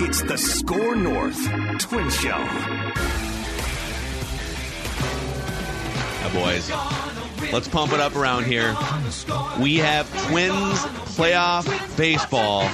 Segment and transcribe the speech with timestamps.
[0.00, 1.36] It's the Score North
[1.80, 2.28] Twin Show.
[6.20, 6.70] Yeah, boys.
[7.52, 8.76] Let's pump it up around here.
[9.60, 10.78] We have Twins
[11.16, 12.68] playoff baseball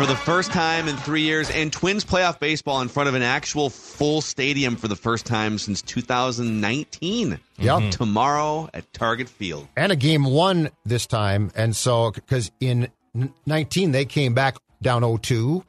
[0.00, 3.20] for the first time in three years, and Twins playoff baseball in front of an
[3.20, 7.28] actual full stadium for the first time since 2019.
[7.28, 7.38] Yep.
[7.58, 7.90] Mm-hmm.
[7.90, 9.68] Tomorrow at Target Field.
[9.76, 11.52] and a game one this time.
[11.54, 15.62] And so, because in n- 19, they came back down 0 2,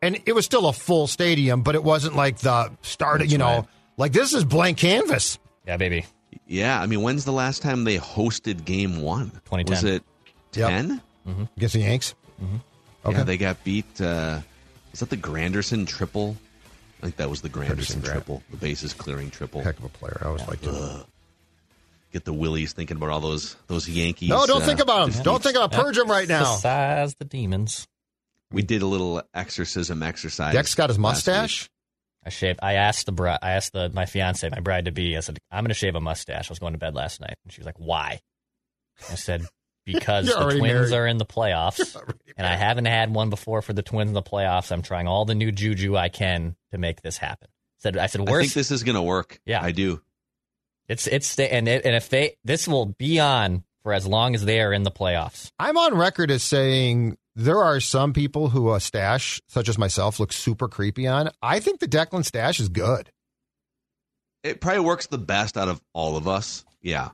[0.00, 3.46] and it was still a full stadium, but it wasn't like the start, you know,
[3.46, 3.64] right.
[3.96, 5.40] like this is blank canvas.
[5.66, 6.06] Yeah, baby.
[6.46, 9.30] Yeah, I mean, when's the last time they hosted game one?
[9.46, 9.70] 2010.
[9.70, 10.04] Was it
[10.54, 10.68] Yep.
[10.68, 11.02] 10?
[11.26, 11.44] Mm-hmm.
[11.56, 12.14] Against the Yanks.
[12.40, 12.56] Mm-hmm.
[13.06, 13.18] Okay.
[13.18, 14.00] Yeah, they got beat.
[14.00, 14.40] Uh,
[14.92, 16.36] is that the Granderson triple?
[16.98, 18.04] I think that was the Granderson Grant.
[18.04, 19.62] triple, the bases clearing triple.
[19.62, 20.18] Heck of a player.
[20.22, 21.04] I always like him.
[22.12, 24.30] Get the Willies thinking about all those those Yankees.
[24.30, 25.22] No, don't uh, think about him.
[25.22, 26.44] Don't think about purge them right now.
[26.56, 27.86] Size the demons.
[28.50, 30.54] We did a little exorcism exercise.
[30.54, 31.34] Dex got his last week.
[31.34, 31.68] mustache.
[32.24, 32.58] I shaved.
[32.62, 33.38] I asked the bride.
[33.42, 35.16] I asked the my fiance, my bride to be.
[35.16, 37.34] I said, "I'm going to shave a mustache." I was going to bed last night,
[37.44, 38.20] and she was like, "Why?"
[39.10, 39.44] I said,
[39.86, 40.92] "Because the Twins married.
[40.92, 41.96] are in the playoffs,
[42.36, 44.70] and I haven't had one before for the Twins in the playoffs.
[44.70, 48.20] I'm trying all the new juju I can to make this happen." Said I said,
[48.20, 49.40] I "Where's think this is going to work.
[49.46, 49.62] Yeah.
[49.62, 50.02] I do.
[50.88, 54.44] it's it's and it, and if they this will be on for as long as
[54.44, 58.72] they are in the playoffs." I'm on record as saying there are some people who
[58.74, 61.30] a stash, such as myself, looks super creepy on.
[61.42, 63.10] I think the Declan stash is good.
[64.42, 66.64] It probably works the best out of all of us.
[66.80, 67.10] Yeah.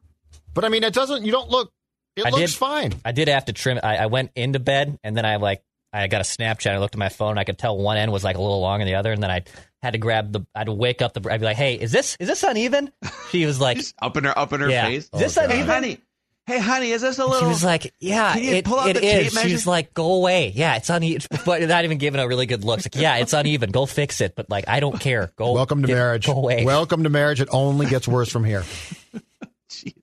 [0.54, 1.72] But I mean, it doesn't, you don't look,
[2.16, 2.92] it I looks did- fine.
[3.04, 3.78] I did have to trim.
[3.82, 6.70] I, I went into bed and then I like I got a Snapchat.
[6.70, 7.30] I looked at my phone.
[7.30, 9.22] And I could tell one end was like a little long and the other, and
[9.22, 9.42] then I
[9.82, 10.46] had to grab the.
[10.54, 11.30] I'd wake up the.
[11.30, 12.90] I'd be like, "Hey, is this is this uneven?"
[13.30, 14.86] She was like, up in her up in her Yeah.
[14.86, 15.10] face.
[15.12, 15.66] Is this oh, hey, uneven?
[15.68, 15.98] honey.
[16.46, 17.40] Hey, honey, is this a little?
[17.40, 19.48] She was like, "Yeah, Can you it, pull out it the tape measure?
[19.50, 22.78] She's like, "Go away." Yeah, it's uneven, but not even giving a really good look.
[22.78, 23.70] It's like, yeah, it's uneven.
[23.70, 24.34] Go fix it.
[24.34, 25.30] But like, I don't care.
[25.36, 25.52] Go.
[25.52, 26.26] Welcome to get- marriage.
[26.26, 26.64] Go away.
[26.64, 27.40] Welcome to marriage.
[27.42, 28.64] It only gets worse from here.
[29.70, 29.94] Jeez.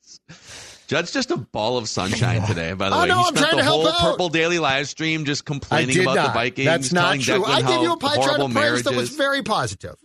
[0.90, 2.74] Judd's just a ball of sunshine today.
[2.74, 4.00] By the Oh, way, no, he I'm spent trying the to help whole out.
[4.00, 6.28] Purple Daily live stream just complaining about not.
[6.28, 6.66] the Vikings.
[6.66, 7.36] That's not true.
[7.44, 9.96] Declan I gave you a pie chart of praise that was very positive.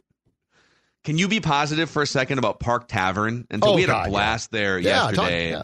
[1.03, 3.47] Can you be positive for a second about Park Tavern?
[3.51, 5.51] Until Oh, we had God, a blast there Yeah, talk- yesterday.
[5.53, 5.63] yeah.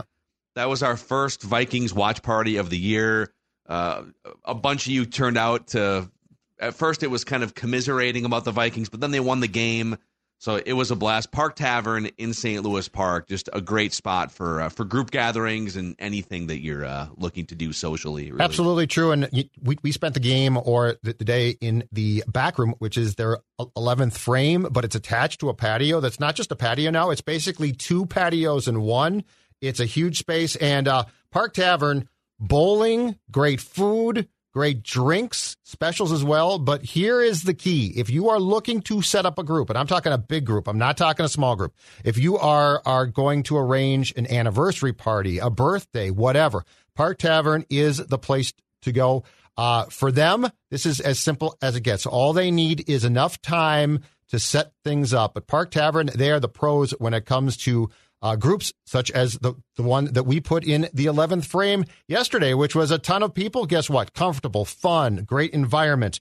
[0.55, 3.33] That was our first Vikings watch party of the year.
[3.69, 4.03] Uh,
[4.45, 6.11] a bunch of you turned out to.
[6.59, 9.49] At first, it was kind of commiserating about the Vikings, but then they won the
[9.49, 9.97] game,
[10.41, 11.33] so it was a blast.
[11.33, 12.65] Park Tavern in St.
[12.65, 16.87] Louis Park, just a great spot for uh, for group gatherings and anything that you're
[16.87, 18.33] uh, looking to do socially.
[18.33, 18.43] Really.
[18.43, 19.13] Absolutely true.
[19.13, 19.29] And
[19.63, 23.17] we, we spent the game or the, the day in the back room, which is
[23.17, 27.11] their 11th frame, but it's attached to a patio that's not just a patio now.
[27.11, 29.25] It's basically two patios in one.
[29.61, 30.57] It's a huge space.
[30.57, 32.09] And uh, Park Tavern,
[32.39, 36.59] bowling, great food, great drinks, specials as well.
[36.59, 37.93] But here is the key.
[37.97, 40.69] If you are looking to set up a group, and I'm talking a big group,
[40.69, 41.75] I'm not talking a small group.
[42.05, 47.65] If you are are going to arrange an anniversary party, a birthday, whatever, Park Tavern
[47.71, 48.53] is the place
[48.83, 49.25] to go.
[49.57, 52.07] Uh, for them, this is as simple as it gets.
[52.07, 55.37] All they need is enough time to set things up.
[55.37, 57.91] At Park Tavern, they are the pros when it comes to
[58.23, 62.55] uh, groups such as the, the one that we put in the 11th frame yesterday,
[62.55, 63.67] which was a ton of people.
[63.67, 64.13] Guess what?
[64.13, 66.21] Comfortable, fun, great environment.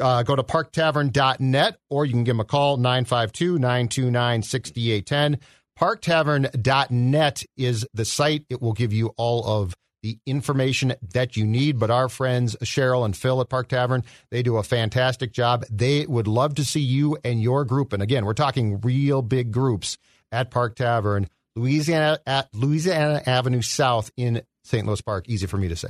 [0.00, 5.40] Uh, go to parktavern.net or you can give them a call 952 929 6810.
[5.78, 8.44] Parktavern.net is the site.
[8.48, 11.78] It will give you all of the information that you need.
[11.78, 15.64] But our friends Cheryl and Phil at Park Tavern, they do a fantastic job.
[15.70, 17.92] They would love to see you and your group.
[17.92, 19.98] And again, we're talking real big groups
[20.32, 24.86] at Park Tavern, Louisiana at Louisiana Avenue South in St.
[24.86, 25.28] Louis Park.
[25.28, 25.88] Easy for me to say.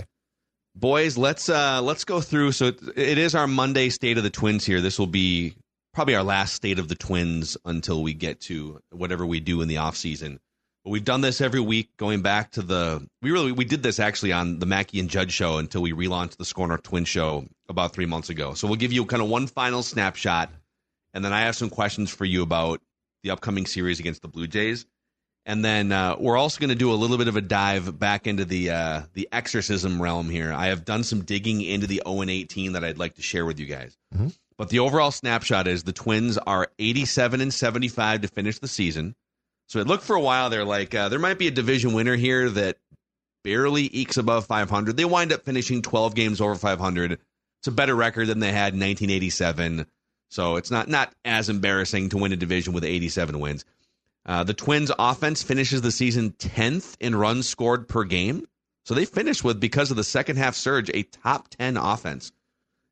[0.75, 4.65] boys let's uh let's go through so it, is our monday state of the twins
[4.65, 5.55] here this will be
[5.95, 9.69] probably our last state of the twins until we get to whatever we do in
[9.69, 10.39] the off season
[10.85, 13.99] but we've done this every week going back to the we really we did this
[13.99, 17.47] actually on the Mackey and Judd show until we relaunched the Score North Twin show
[17.71, 20.51] about three months ago so we'll give you kind of one final snapshot
[21.15, 22.83] and then I have some questions for you about
[23.23, 24.85] the upcoming series against the Blue Jays
[25.47, 28.27] and then uh, we're also going to do a little bit of a dive back
[28.27, 30.53] into the uh, the exorcism realm here.
[30.53, 33.47] I have done some digging into the 0 and 18 that I'd like to share
[33.47, 33.97] with you guys.
[34.59, 39.15] But the overall snapshot is the Twins are 87 and 75 to finish the season.
[39.69, 42.17] So it looked for a while there like uh, there might be a division winner
[42.17, 42.79] here that
[43.45, 44.97] barely ekes above 500.
[44.97, 47.13] They wind up finishing 12 games over 500.
[47.13, 49.87] It's a better record than they had in 1987.
[50.29, 53.65] So it's not not as embarrassing to win a division with 87 wins.
[54.27, 58.47] Uh, the Twins' offense finishes the season 10th in runs scored per game.
[58.85, 62.33] So they finished with, because of the second half surge, a top 10 offense.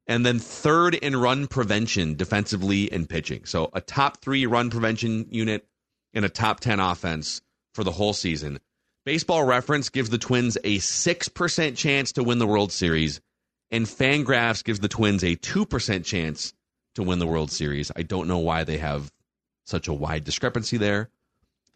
[0.07, 3.47] And then third in run prevention defensively and pitching.
[3.47, 5.67] So a top three run prevention unit
[6.13, 7.43] and a top 10 offense
[7.75, 8.61] for the whole season.
[9.05, 13.21] Baseball Reference gives the Twins a 6% chance to win the World Series,
[13.71, 16.55] and Fangraphs gives the Twins a 2% chance
[16.95, 17.91] to win the World Series.
[17.95, 19.13] I don't know why they have
[19.67, 21.11] such a wide discrepancy there.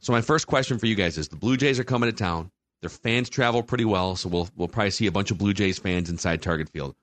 [0.00, 2.50] So my first question for you guys is the Blue Jays are coming to town.
[2.80, 5.78] Their fans travel pretty well, so we'll we'll probably see a bunch of Blue Jays
[5.78, 6.94] fans inside Target Field.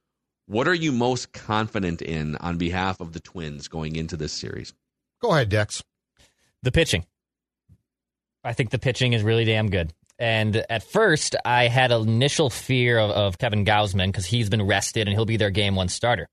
[0.48, 4.74] What are you most confident in on behalf of the Twins going into this series?
[5.22, 5.84] Go ahead, Dex.
[6.64, 7.06] The pitching.
[8.44, 9.92] I think the pitching is really damn good.
[10.18, 14.62] And at first, I had an initial fear of, of Kevin Gausman because he's been
[14.62, 16.28] rested and he'll be their game one starter.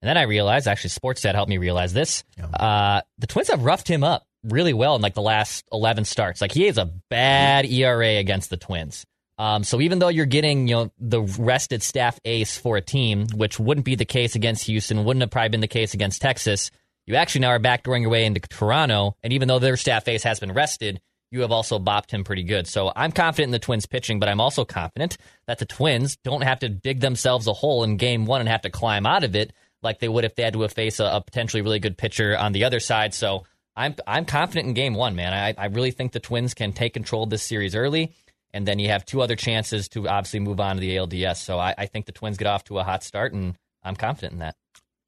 [0.00, 2.24] And then I realized, actually, Sportsnet helped me realize this.
[2.38, 2.46] Yeah.
[2.46, 6.40] Uh, the Twins have roughed him up really well in like the last 11 starts.
[6.40, 9.04] Like he has a bad ERA against the Twins.
[9.38, 13.26] Um, so even though you're getting, you know, the rested staff ace for a team,
[13.34, 16.70] which wouldn't be the case against Houston, wouldn't have probably been the case against Texas,
[17.06, 19.14] you actually now are backdooring your way into Toronto.
[19.22, 21.00] And even though their staff ace has been rested,
[21.30, 22.66] you have also bopped him pretty good.
[22.66, 26.42] So I'm confident in the Twins pitching, but I'm also confident that the Twins don't
[26.42, 29.36] have to dig themselves a hole in game one and have to climb out of
[29.36, 29.52] it
[29.82, 32.52] like they would if they had to face a, a potentially really good pitcher on
[32.52, 33.12] the other side.
[33.12, 33.44] So
[33.76, 35.34] I'm I'm confident in game one, man.
[35.34, 38.12] I, I really think the Twins can take control of this series early,
[38.52, 41.36] and then you have two other chances to obviously move on to the ALDS.
[41.36, 44.32] So I, I think the Twins get off to a hot start, and I'm confident
[44.32, 44.56] in that.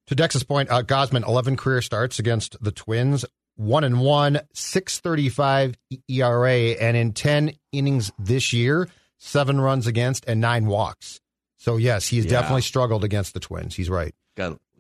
[0.09, 3.25] To Dex's point, uh, Gausman, 11 career starts against the Twins
[3.59, 5.77] one and one, 635
[6.09, 8.89] ERA, and in 10 innings this year,
[9.19, 11.21] seven runs against and nine walks.
[11.59, 12.31] So, yes, he's yeah.
[12.31, 13.75] definitely struggled against the Twins.
[13.75, 14.15] He's right.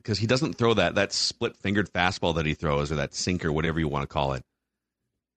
[0.08, 3.52] Because he doesn't throw that, that split fingered fastball that he throws or that sinker,
[3.52, 4.42] whatever you want to call it.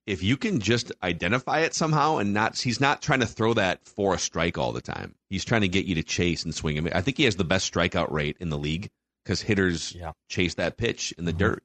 [0.08, 3.84] If you can just identify it somehow and not, he's not trying to throw that
[3.84, 5.14] for a strike all the time.
[5.30, 6.88] He's trying to get you to chase and swing him.
[6.96, 8.90] I think he has the best strikeout rate in the league
[9.26, 10.14] because hitters yeah.
[10.30, 11.40] chase that pitch in the mm-hmm.
[11.40, 11.64] dirt.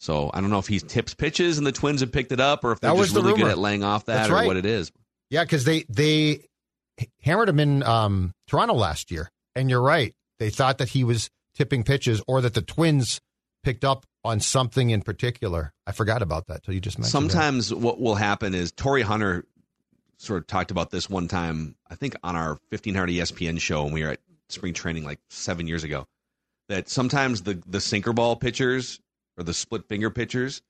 [0.00, 2.64] So I don't know if he tips pitches and the Twins have picked it up,
[2.64, 3.44] or if they're just the really rumor.
[3.44, 4.48] good at laying off that, That's or right.
[4.48, 4.90] what it is.
[5.30, 6.48] Yeah, because they they
[7.20, 10.12] hammered him in um, Toronto last year, and you're right.
[10.40, 11.30] They thought that he was
[11.60, 13.20] tipping pitches, or that the Twins
[13.62, 15.74] picked up on something in particular.
[15.86, 17.12] I forgot about that till you just mentioned.
[17.12, 17.76] Sometimes that.
[17.76, 19.44] what will happen is Torii Hunter
[20.16, 21.76] sort of talked about this one time.
[21.90, 25.66] I think on our 1500 ESPN show when we were at spring training like seven
[25.66, 26.06] years ago.
[26.70, 28.98] That sometimes the the sinker ball pitchers
[29.36, 30.62] or the split finger pitchers,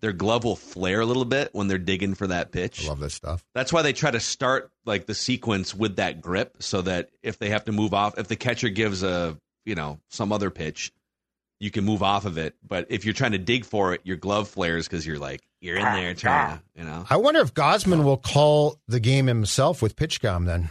[0.00, 2.84] their glove will flare a little bit when they're digging for that pitch.
[2.84, 3.44] I love this stuff.
[3.54, 7.38] That's why they try to start like the sequence with that grip so that if
[7.38, 10.92] they have to move off, if the catcher gives a, you know, some other pitch,
[11.60, 12.54] you can move off of it.
[12.66, 15.76] But if you're trying to dig for it, your glove flares because you're like, you're
[15.76, 17.06] in there trying to, you know.
[17.08, 20.70] I wonder if Gausman will call the game himself with PitchCom then.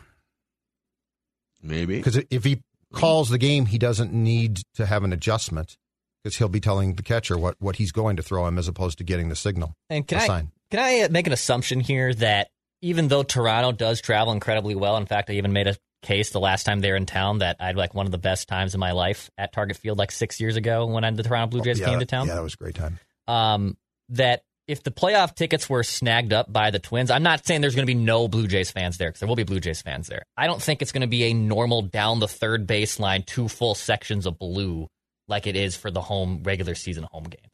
[1.63, 1.97] Maybe.
[1.97, 2.61] Because if he
[2.93, 5.77] calls the game, he doesn't need to have an adjustment
[6.23, 8.97] because he'll be telling the catcher what, what he's going to throw him as opposed
[8.97, 9.73] to getting the signal.
[9.89, 10.51] And can I sign.
[10.69, 12.49] can I uh, make an assumption here that
[12.81, 16.39] even though Toronto does travel incredibly well, in fact, I even made a case the
[16.39, 18.79] last time they're in town that I had like one of the best times in
[18.79, 21.79] my life at Target Field like six years ago when I, the Toronto Blue Jays
[21.79, 22.27] yeah, came to town.
[22.27, 22.99] Yeah, that was a great time.
[23.27, 23.77] Um,
[24.09, 27.75] that if the playoff tickets were snagged up by the Twins, I'm not saying there's
[27.75, 30.07] going to be no Blue Jays fans there because there will be Blue Jays fans
[30.07, 30.23] there.
[30.37, 33.75] I don't think it's going to be a normal down the third baseline, two full
[33.75, 34.87] sections of blue
[35.27, 37.53] like it is for the home regular season home games.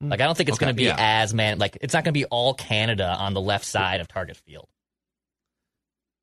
[0.00, 0.10] Hmm.
[0.10, 0.96] Like I don't think it's okay, going to be yeah.
[0.98, 4.08] as man like it's not going to be all Canada on the left side of
[4.08, 4.68] Target Field.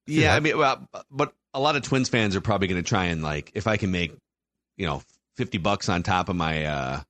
[0.07, 3.05] Yeah, I mean, well, but a lot of Twins fans are probably going to try
[3.05, 4.13] and like if I can make,
[4.77, 5.01] you know,
[5.35, 7.01] fifty bucks on top of my, uh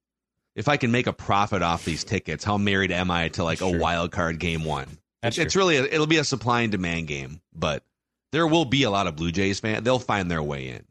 [0.55, 3.59] if I can make a profit off these tickets, how married am I to like
[3.59, 3.75] sure.
[3.75, 4.97] a wild card game one?
[5.21, 7.83] That's it's really a, it'll be a supply and demand game, but
[8.31, 9.83] there will be a lot of Blue Jays fans.
[9.83, 10.83] They'll find their way in,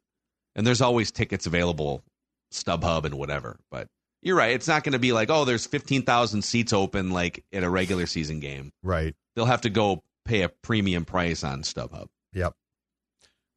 [0.54, 2.02] and there's always tickets available
[2.52, 3.59] StubHub and whatever.
[3.71, 3.88] But
[4.23, 4.52] you're right.
[4.52, 8.07] It's not going to be like, oh, there's 15,000 seats open like at a regular
[8.07, 8.71] season game.
[8.83, 9.14] Right.
[9.35, 12.07] They'll have to go pay a premium price on StubHub.
[12.33, 12.52] Yep.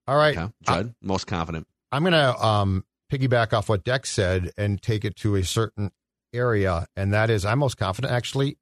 [0.07, 0.38] All right.
[0.38, 0.51] Okay.
[0.63, 1.67] Judd, I, most confident.
[1.91, 5.91] I'm going to um, piggyback off what Dex said and take it to a certain
[6.33, 6.88] area.
[6.95, 8.57] And that is, I'm most confident actually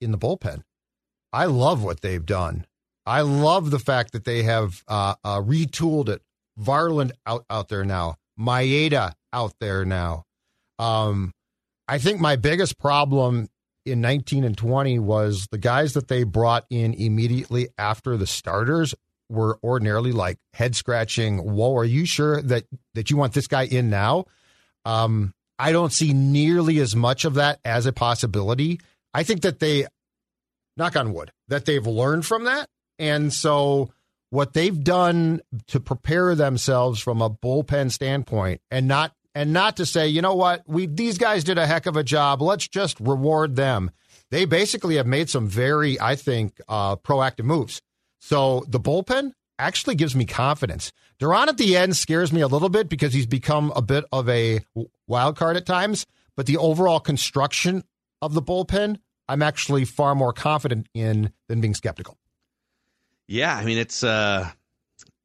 [0.00, 0.62] in the bullpen.
[1.32, 2.66] I love what they've done.
[3.06, 6.22] I love the fact that they have uh, uh, retooled it.
[6.60, 8.16] Varland out, out there now.
[8.38, 10.24] Maeda out there now.
[10.78, 11.32] Um,
[11.88, 13.48] I think my biggest problem
[13.84, 18.94] in 19 and 20 was the guys that they brought in immediately after the starters
[19.28, 21.38] were ordinarily like head scratching.
[21.38, 22.64] Whoa, are you sure that
[22.94, 24.26] that you want this guy in now?
[24.84, 28.80] Um, I don't see nearly as much of that as a possibility.
[29.12, 29.86] I think that they,
[30.76, 33.90] knock on wood, that they've learned from that, and so
[34.30, 39.86] what they've done to prepare themselves from a bullpen standpoint and not and not to
[39.86, 42.42] say, you know what, we these guys did a heck of a job.
[42.42, 43.90] Let's just reward them.
[44.30, 47.80] They basically have made some very, I think, uh, proactive moves.
[48.26, 50.92] So the bullpen actually gives me confidence.
[51.18, 54.30] Duran at the end scares me a little bit because he's become a bit of
[54.30, 54.60] a
[55.06, 56.06] wild card at times.
[56.34, 57.84] But the overall construction
[58.22, 58.96] of the bullpen,
[59.28, 62.16] I'm actually far more confident in than being skeptical.
[63.28, 64.48] Yeah, I mean it's uh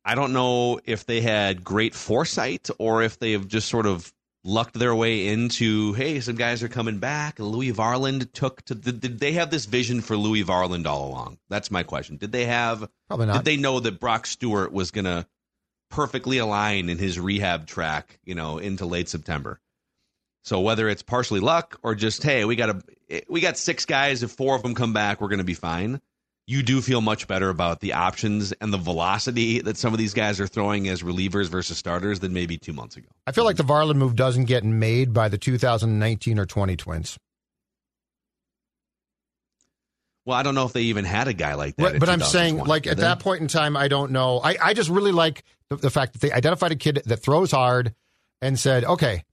[0.03, 4.12] I don't know if they had great foresight or if they've just sort of
[4.43, 7.39] lucked their way into hey, some guys are coming back.
[7.39, 11.38] Louis Varland took to did, did they have this vision for Louis Varland all along?
[11.50, 12.17] That's my question.
[12.17, 13.38] Did they have Probably not.
[13.38, 15.27] Did they know that Brock Stewart was to
[15.89, 19.60] perfectly align in his rehab track, you know, into late September?
[20.43, 24.24] So whether it's partially luck or just hey, we got a we got six guys.
[24.24, 26.01] If four of them come back, we're to be fine.
[26.50, 30.15] You do feel much better about the options and the velocity that some of these
[30.15, 33.08] guys are throwing as relievers versus starters than maybe two months ago.
[33.27, 37.20] I feel like the Varland move doesn't get made by the 2019 or 20 Twins.
[40.25, 41.84] Well, I don't know if they even had a guy like that.
[41.84, 44.39] But, but I'm saying, like at that point in time, I don't know.
[44.39, 47.51] I, I just really like the, the fact that they identified a kid that throws
[47.51, 47.94] hard
[48.41, 49.24] and said, okay,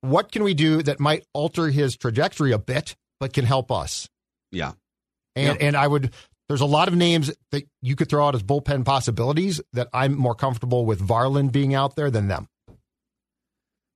[0.00, 4.08] what can we do that might alter his trajectory a bit, but can help us?
[4.50, 4.72] Yeah.
[5.36, 5.66] And Yeah.
[5.66, 6.12] and I would
[6.48, 10.14] there's a lot of names that you could throw out as bullpen possibilities that I'm
[10.16, 12.48] more comfortable with Varland being out there than them.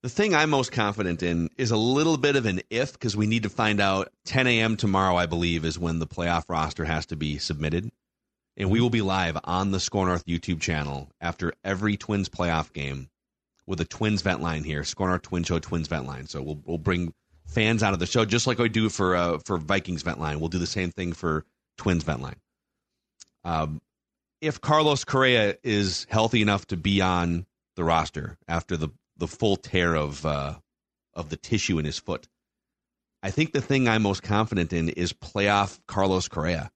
[0.02, 3.26] The thing I'm most confident in is a little bit of an if because we
[3.26, 4.76] need to find out 10 a.m.
[4.76, 7.90] tomorrow, I believe, is when the playoff roster has to be submitted.
[8.57, 12.73] And we will be live on the Score North YouTube channel after every Twins playoff
[12.73, 13.09] game
[13.66, 16.26] with a Twins vent line here, Score North Twin Show Twins vent line.
[16.26, 17.12] So we'll we'll bring
[17.46, 20.40] fans out of the show just like we do for uh, for Vikings vent line.
[20.40, 21.44] We'll do the same thing for
[21.78, 22.36] Twins vent line.
[23.44, 23.80] Um,
[24.40, 29.56] if Carlos Correa is healthy enough to be on the roster after the the full
[29.56, 30.54] tear of uh,
[31.14, 32.28] of the tissue in his foot,
[33.22, 36.70] I think the thing I'm most confident in is playoff Carlos Correa.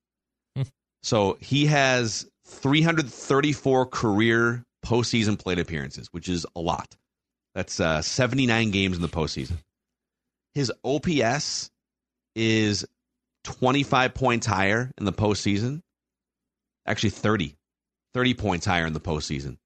[0.56, 0.62] Hmm.
[1.02, 6.96] so he has 334 career postseason plate appearances, which is a lot.
[7.54, 9.58] That's uh, 79 games in the postseason.
[10.54, 11.70] His OPS
[12.34, 12.86] is
[13.44, 15.82] 25 points higher in the postseason.
[16.86, 17.56] Actually, 30.
[18.12, 19.58] 30 points higher in the postseason.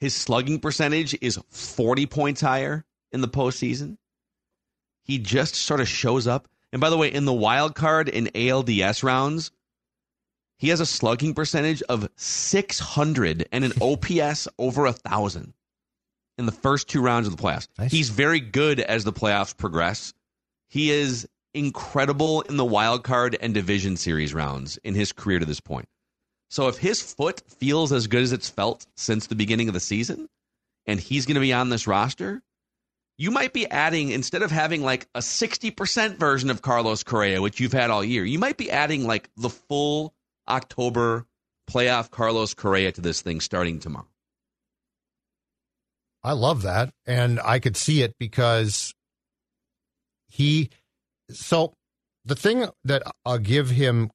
[0.00, 3.96] His slugging percentage is 40 points higher in the postseason.
[5.04, 6.48] He just sort of shows up.
[6.72, 9.50] And by the way, in the wild card in ALDS rounds,
[10.58, 15.54] he has a slugging percentage of 600 and an OPS over a thousand
[16.38, 17.68] in the first two rounds of the playoffs.
[17.78, 17.90] Nice.
[17.90, 20.14] He's very good as the playoffs progress.
[20.68, 25.46] He is incredible in the wild card and division series rounds in his career to
[25.46, 25.88] this point.
[26.50, 29.80] So if his foot feels as good as it's felt since the beginning of the
[29.80, 30.28] season,
[30.86, 32.42] and he's going to be on this roster,
[33.18, 37.60] you might be adding instead of having like a 60% version of Carlos Correa, which
[37.60, 40.14] you've had all year, you might be adding like the full
[40.48, 41.26] October
[41.68, 44.06] playoff Carlos Correa to this thing starting tomorrow.
[46.28, 46.90] I love that.
[47.06, 48.94] And I could see it because
[50.26, 50.68] he.
[51.30, 51.72] So
[52.26, 54.10] the thing that I'll give him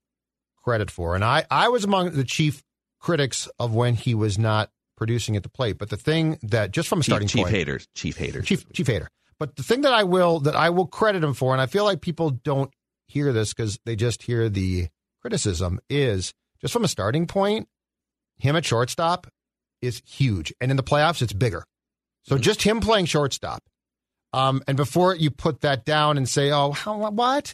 [0.63, 2.61] credit for, and I, I was among the chief
[2.99, 6.87] critics of when he was not producing at the plate, but the thing that just
[6.87, 8.45] from a Chief, starting chief point, haters, chief haters.
[8.45, 9.09] chief chief hater.
[9.39, 11.83] But the thing that I will that I will credit him for, and I feel
[11.83, 12.71] like people don't
[13.07, 14.89] hear this because they just hear the
[15.19, 17.67] criticism, is just from a starting point,
[18.37, 19.25] him at shortstop
[19.81, 21.65] is huge, and in the playoffs, it's bigger.
[22.23, 23.63] So just him playing shortstop,
[24.31, 27.53] um, and before you put that down and say, "Oh, how, what?"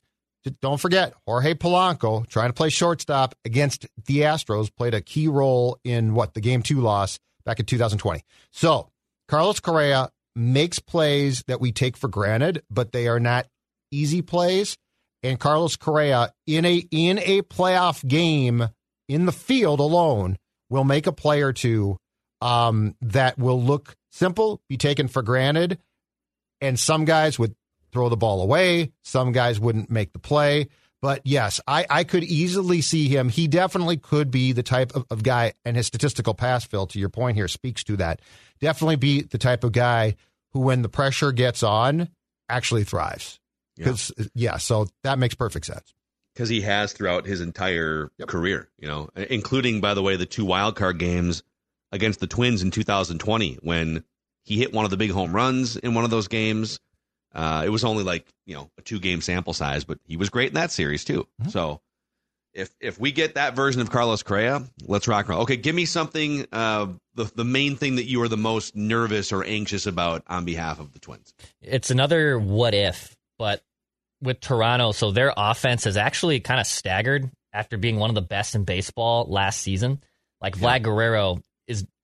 [0.62, 5.78] Don't forget Jorge Polanco trying to play shortstop against the Astros played a key role
[5.84, 8.24] in what the game two loss back in 2020.
[8.52, 8.90] So
[9.28, 13.48] Carlos Correa makes plays that we take for granted, but they are not
[13.92, 14.78] easy plays.
[15.22, 18.70] And Carlos Correa in a in a playoff game
[19.10, 20.38] in the field alone
[20.70, 21.98] will make a play or two
[22.42, 25.80] um, that will look simple, be taken for granted,
[26.62, 27.56] and some guys would
[27.92, 28.92] throw the ball away.
[29.04, 30.68] Some guys wouldn't make the play.
[31.02, 33.30] But yes, I, I could easily see him.
[33.30, 37.00] He definitely could be the type of, of guy, and his statistical pass fill, to
[37.00, 38.22] your point here, speaks to that.
[38.60, 40.16] Definitely be the type of guy
[40.52, 42.10] who, when the pressure gets on,
[42.50, 43.40] actually thrives.
[43.78, 44.58] Because, yeah.
[44.58, 45.94] so that makes perfect sense.
[46.34, 48.28] because he has throughout his entire Yep.
[48.28, 51.44] career, you know, including by the way the two wild card games
[51.92, 54.04] against the Twins in 2020 when
[54.44, 56.80] he hit one of the big home runs in one of those games.
[57.34, 60.30] Uh, it was only like you know a two game sample size, but he was
[60.30, 61.28] great in that series too.
[61.50, 61.82] So
[62.54, 65.42] if if we get that version of Carlos Correa, let's rock and roll.
[65.44, 66.48] Okay, give me something.
[66.52, 70.46] Uh, the the main thing that you are the most nervous or anxious about on
[70.46, 71.34] behalf of the Twins.
[71.62, 73.62] It's another what if, but
[74.22, 78.22] with Toronto, so their offense has actually kind of staggered after being one of the
[78.22, 80.02] best in baseball last season.
[80.42, 81.42] Like Vlad Guerrero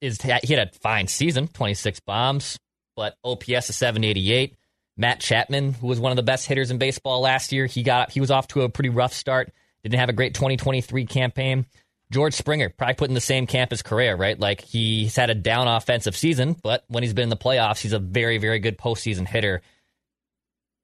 [0.06, 2.60] is he had a fine season, twenty six bombs,
[2.96, 4.56] but OPS is seven eighty eight.
[4.98, 8.12] Matt Chapman, who was one of the best hitters in baseball last year, he got
[8.12, 9.52] he was off to a pretty rough start.
[9.84, 11.66] Didn't have a great 2023 campaign.
[12.12, 14.40] George Springer, probably put in the same camp as Correa, right?
[14.40, 17.94] Like he's had a down offensive season, but when he's been in the playoffs, he's
[17.94, 19.62] a very, very good postseason hitter.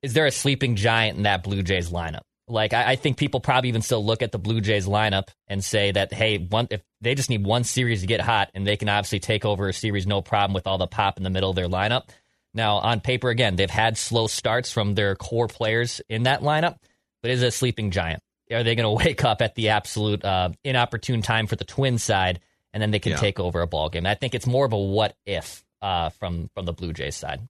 [0.02, 2.22] Is there a sleeping giant in that Blue Jays lineup?
[2.52, 5.64] Like I, I think people probably even still look at the Blue Jays lineup and
[5.64, 8.78] say that hey, one if they just need one series to get hot, and they
[8.78, 11.50] can obviously take over a series no problem with all the pop in the middle
[11.50, 12.10] of their lineup.
[12.54, 16.78] Now on paper, again, they've had slow starts from their core players in that lineup,
[17.22, 18.22] but is it a sleeping giant?
[18.52, 21.98] are they going to wake up at the absolute uh, inopportune time for the twin
[21.98, 22.40] side,
[22.74, 23.18] and then they can yeah.
[23.18, 24.06] take over a ball game?
[24.06, 27.48] I think it's more of a what if uh, from from the Blue Jays side.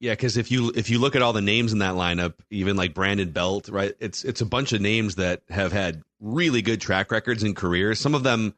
[0.00, 2.76] Yeah, because if you if you look at all the names in that lineup, even
[2.76, 3.94] like Brandon Belt, right?
[3.98, 7.98] It's it's a bunch of names that have had really good track records in careers.
[7.98, 8.54] Some of them,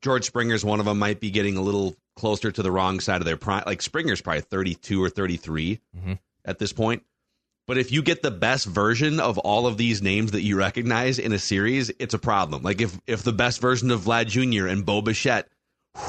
[0.00, 3.20] George Springer's one of them, might be getting a little closer to the wrong side
[3.20, 3.64] of their prime.
[3.66, 6.12] Like Springer's probably thirty two or thirty three mm mm-hmm.
[6.44, 7.02] at this point.
[7.66, 11.18] But if you get the best version of all of these names that you recognize
[11.18, 12.62] in a series, it's a problem.
[12.62, 14.66] Like if if the best version of Vlad Jr.
[14.66, 15.48] and Bo Bichette,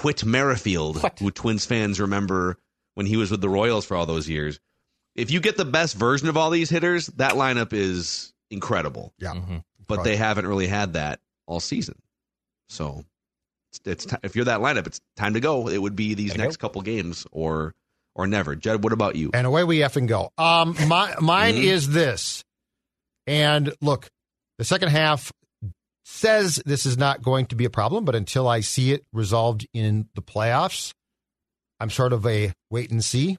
[0.04, 1.20] Whit Merrifield, what?
[1.20, 2.58] who Twins fans remember
[2.96, 4.62] when he was with the Royals for all those years,
[5.20, 9.14] if you get the best version of all these hitters, that lineup is incredible.
[9.20, 9.58] Yeah, mm-hmm.
[9.88, 11.96] but they haven't really had that all season.
[12.70, 13.04] So
[13.72, 15.68] it's, it's t- if you're that lineup, it's time to go.
[15.68, 16.68] It would be these next go.
[16.68, 17.76] couple games or
[18.16, 18.56] or never.
[18.56, 19.32] Jed, what about you?
[19.34, 20.32] And away we effing go.
[20.38, 21.64] Um, my, mine mm-hmm.
[21.64, 22.44] is this.
[23.28, 24.10] And look,
[24.58, 25.32] the second half
[26.04, 29.68] says this is not going to be a problem, but until I see it resolved
[29.74, 30.94] in the playoffs,
[31.80, 33.38] I'm sort of a wait and see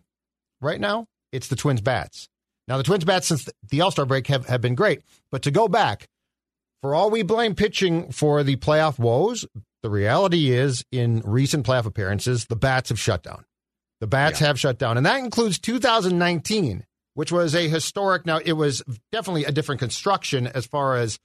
[0.60, 1.06] right now.
[1.32, 2.28] It's the Twins bats.
[2.68, 5.50] Now, the Twins bats since the All Star break have, have been great, but to
[5.50, 6.09] go back,
[6.83, 9.44] for all we blame pitching for the playoff woes,
[9.83, 13.44] the reality is in recent playoff appearances, the bats have shut down.
[14.00, 14.48] The bats yeah.
[14.48, 18.24] have shut down, and that includes 2019, which was a historic.
[18.24, 21.18] Now, it was definitely a different construction as far as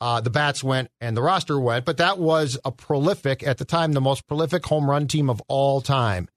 [0.00, 3.64] uh, the bats went and the roster went, but that was a prolific, at the
[3.64, 6.28] time, the most prolific home run team of all time.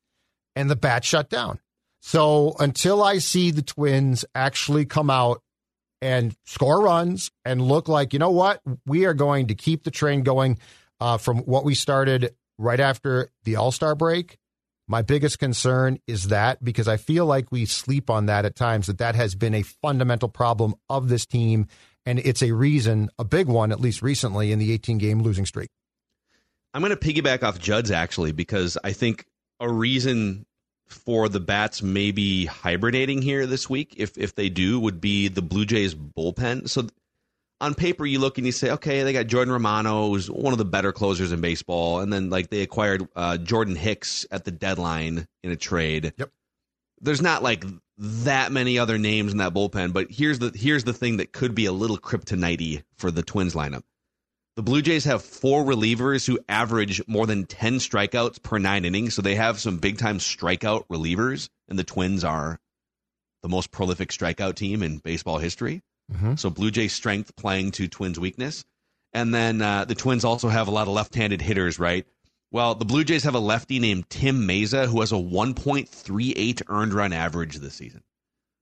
[0.56, 1.60] And the bats shut down.
[2.06, 5.42] So until I see the Twins actually come out
[6.02, 9.92] and score runs and look like, you know what, we are going to keep the
[9.92, 10.60] train going
[11.00, 14.38] uh, from what we started right after the All Star break
[14.88, 18.88] my biggest concern is that because I feel like we sleep on that at times,
[18.88, 21.68] that that has been a fundamental problem of this team.
[22.06, 25.46] And it's a reason, a big one, at least recently, in the 18 game losing
[25.46, 25.70] streak.
[26.74, 29.26] I'm going to piggyback off Judd's actually, because I think
[29.60, 30.46] a reason
[30.88, 35.42] for the bats maybe hibernating here this week, if if they do, would be the
[35.42, 36.70] Blue Jays bullpen.
[36.70, 36.88] So
[37.62, 40.58] on paper you look and you say, okay, they got Jordan Romano, who's one of
[40.58, 44.52] the better closers in baseball, and then like they acquired uh, Jordan Hicks at the
[44.52, 46.14] deadline in a trade.
[46.18, 46.32] Yep.
[47.02, 47.64] There's not like
[47.98, 51.56] that many other names in that bullpen, but here's the here's the thing that could
[51.56, 53.84] be a little kryptonite for the Twins lineup.
[54.56, 59.14] The Blue Jays have four relievers who average more than 10 strikeouts per nine innings,
[59.14, 62.60] so they have some big time strikeout relievers, and the Twins are
[63.44, 65.82] the most prolific strikeout team in baseball history.
[66.12, 66.36] Mm-hmm.
[66.36, 68.64] So Blue Jay strength playing to Twins weakness.
[69.12, 72.06] And then uh, the Twins also have a lot of left-handed hitters, right?
[72.52, 76.94] Well, the Blue Jays have a lefty named Tim Mayza who has a 1.38 earned
[76.94, 78.04] run average this season.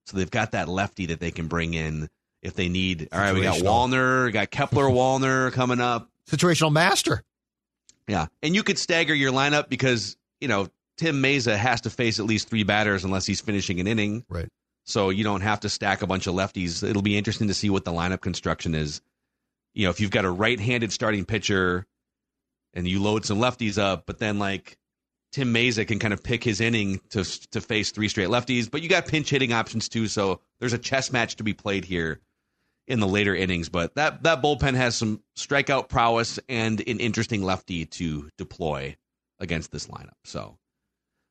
[0.07, 2.09] So they've got that lefty that they can bring in
[2.43, 3.09] if they need.
[3.11, 6.09] All right, we got Wallner, we got Kepler Wallner coming up.
[6.29, 7.23] Situational master.
[8.07, 12.19] Yeah, and you could stagger your lineup because you know Tim Mayza has to face
[12.19, 14.25] at least three batters unless he's finishing an inning.
[14.29, 14.49] Right
[14.85, 16.87] so you don't have to stack a bunch of lefties.
[16.87, 19.01] It'll be interesting to see what the lineup construction is.
[19.73, 21.85] You know, if you've got a right-handed starting pitcher
[22.73, 24.77] and you load some lefties up, but then like
[25.31, 28.81] Tim Mayza can kind of pick his inning to to face three straight lefties, but
[28.81, 30.07] you got pinch hitting options too.
[30.07, 32.19] So there's a chess match to be played here
[32.87, 33.69] in the later innings.
[33.69, 38.95] But that that bullpen has some strikeout prowess and an interesting lefty to deploy
[39.39, 40.17] against this lineup.
[40.23, 40.57] So,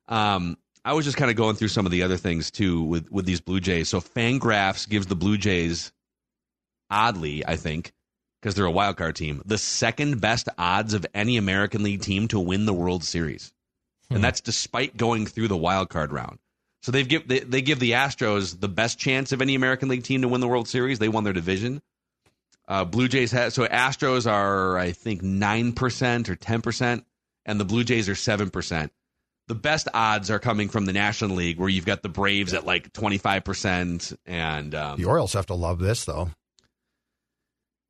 [0.08, 3.10] um, I was just kind of going through some of the other things too with
[3.10, 3.88] with these Blue Jays.
[3.88, 5.92] So Fangraphs gives the Blue Jays,
[6.90, 7.92] oddly, I think,
[8.40, 12.28] because they're a wild card team, the second best odds of any American League team
[12.28, 13.52] to win the World Series,
[14.08, 14.16] hmm.
[14.16, 16.38] and that's despite going through the wild card round.
[16.82, 20.02] So they've give they, they give the Astros the best chance of any American League
[20.02, 20.98] team to win the World Series.
[20.98, 21.80] They won their division.
[22.68, 27.04] Uh, Blue Jays have so Astros are I think nine percent or ten percent,
[27.46, 28.92] and the Blue Jays are seven percent.
[29.48, 32.64] The best odds are coming from the National League, where you've got the Braves at
[32.64, 36.30] like twenty five percent, and um, The Orioles have to love this, though.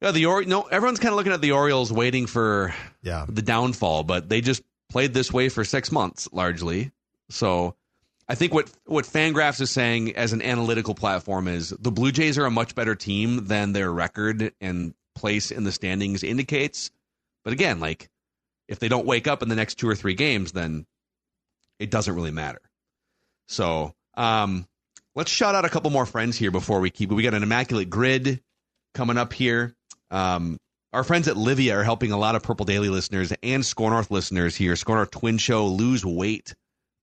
[0.01, 3.27] yeah, the or- no, everyone's kind of looking at the Orioles, waiting for Yeah.
[3.29, 6.91] the downfall, but they just played this way for six months largely.
[7.31, 7.77] So
[8.33, 12.38] I think what what Fangraphs is saying as an analytical platform is the Blue Jays
[12.38, 16.90] are a much better team than their record and place in the standings indicates.
[17.45, 18.09] But again, like
[18.68, 20.87] if they don't wake up in the next two or three games, then
[21.79, 22.62] it doesn't really matter.
[23.49, 24.66] So um,
[25.14, 27.11] let's shout out a couple more friends here before we keep.
[27.11, 28.40] We got an immaculate grid
[28.95, 29.75] coming up here.
[30.11, 30.57] Um,
[30.95, 34.11] our friends at Livea are helping a lot of Purple Daily listeners and Score North
[34.11, 36.55] listeners here, Score North Twin Show, lose weight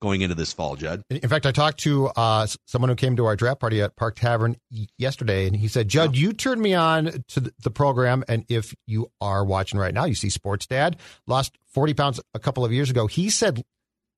[0.02, 1.04] going into this fall, Judd.
[1.10, 4.16] In fact, I talked to uh, someone who came to our draft party at Park
[4.16, 4.58] Tavern
[4.98, 8.24] yesterday, and he said, Judd, you turned me on to the program.
[8.28, 12.40] And if you are watching right now, you see Sports Dad lost 40 pounds a
[12.40, 13.08] couple of years ago.
[13.08, 13.64] He said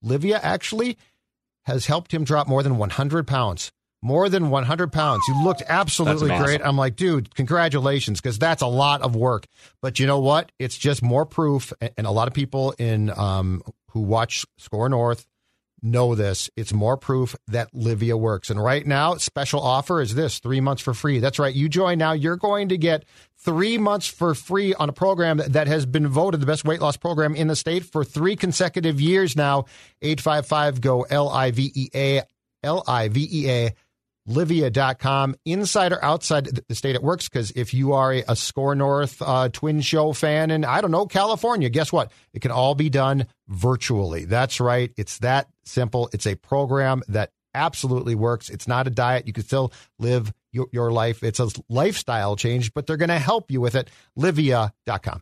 [0.04, 0.98] Livea actually
[1.66, 3.72] has helped him drop more than 100 pounds.
[4.04, 5.22] More than 100 pounds.
[5.28, 6.60] You looked absolutely great.
[6.64, 9.46] I'm like, dude, congratulations, because that's a lot of work.
[9.80, 10.52] But you know what?
[10.58, 11.72] It's just more proof.
[11.80, 15.28] And and a lot of people in um, who watch Score North
[15.82, 16.50] know this.
[16.56, 18.50] It's more proof that Livea works.
[18.50, 21.20] And right now, special offer is this three months for free.
[21.20, 21.54] That's right.
[21.54, 23.06] You join now, you're going to get
[23.38, 26.98] three months for free on a program that- has been voted the best weight loss
[26.98, 29.66] program in the state for three consecutive years now.
[30.02, 32.22] 855 go L I V E A
[32.64, 33.74] L I V E A
[34.32, 38.76] livea.com inside or outside the state it works because if you are a, a score
[38.76, 42.12] north uh, twin show fan and i don't know california guess what?
[42.34, 44.26] It can all be done virtually.
[44.26, 44.92] That's right.
[44.98, 46.10] It's that simple.
[46.14, 48.50] It's a program that absolutely works.
[48.50, 49.28] It's not a diet.
[49.28, 51.24] You can still live your, your life.
[51.24, 53.90] It's a lifestyle change but they're going to help you with it.
[54.18, 55.22] Livea.com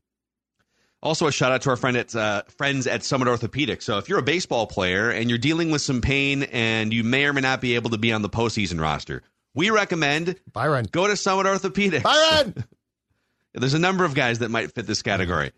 [1.01, 3.83] Also, a shout out to our friend at uh, friends at Summit Orthopedics.
[3.83, 7.25] So, if you're a baseball player and you're dealing with some pain and you may
[7.25, 11.07] or may not be able to be on the postseason roster, we recommend byron go
[11.07, 12.03] to Summit Orthopedics.
[12.03, 12.65] byron
[13.53, 15.51] There's a number of guys that might fit this category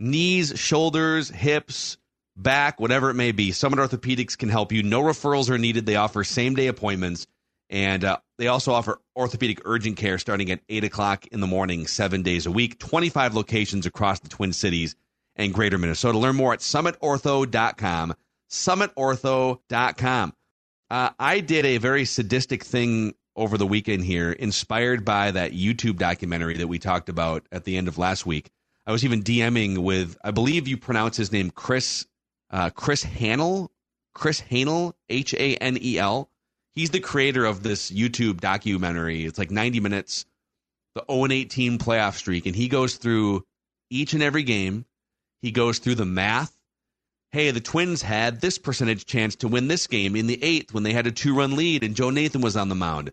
[0.00, 1.96] knees, shoulders, hips,
[2.36, 3.52] back, whatever it may be.
[3.52, 4.82] Summit Orthopedics can help you.
[4.82, 5.86] No referrals are needed.
[5.86, 7.26] They offer same day appointments.
[7.70, 11.86] And uh, they also offer orthopedic urgent care starting at 8 o'clock in the morning,
[11.86, 14.96] seven days a week, 25 locations across the Twin Cities
[15.36, 16.18] and greater Minnesota.
[16.18, 18.14] Learn more at summitortho.com.
[18.50, 20.32] Summitortho.com.
[20.90, 25.96] Uh, I did a very sadistic thing over the weekend here, inspired by that YouTube
[25.96, 28.50] documentary that we talked about at the end of last week.
[28.86, 32.06] I was even DMing with, I believe you pronounce his name Chris,
[32.50, 33.68] uh, Chris Hanel,
[34.14, 36.30] Chris Hanel, H A N E L.
[36.74, 39.24] He's the creator of this YouTube documentary.
[39.24, 40.26] It's like 90 minutes,
[40.94, 43.44] the 0 18 playoff streak, and he goes through
[43.90, 44.84] each and every game.
[45.42, 46.54] He goes through the math.
[47.30, 50.82] Hey, the Twins had this percentage chance to win this game in the eighth when
[50.82, 53.12] they had a two run lead and Joe Nathan was on the mound.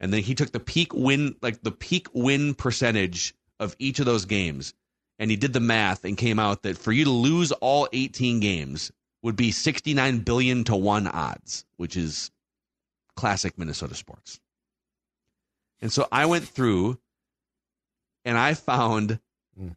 [0.00, 4.06] And then he took the peak win, like the peak win percentage of each of
[4.06, 4.74] those games.
[5.18, 8.40] And he did the math and came out that for you to lose all 18
[8.40, 12.30] games would be 69 billion to one odds, which is
[13.16, 14.40] classic Minnesota sports.
[15.80, 16.98] And so I went through
[18.24, 19.20] and I found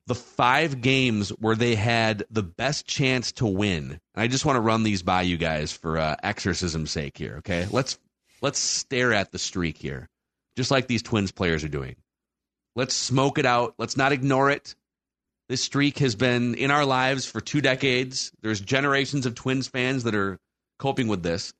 [0.07, 3.91] the five games where they had the best chance to win.
[3.91, 7.37] And I just want to run these by you guys for uh, exorcism's sake here,
[7.39, 7.67] okay?
[7.69, 7.99] Let's
[8.41, 10.09] let's stare at the streak here,
[10.55, 11.95] just like these Twins players are doing.
[12.75, 13.75] Let's smoke it out.
[13.77, 14.75] Let's not ignore it.
[15.49, 18.31] This streak has been in our lives for two decades.
[18.41, 20.39] There's generations of Twins fans that are
[20.77, 21.53] coping with this.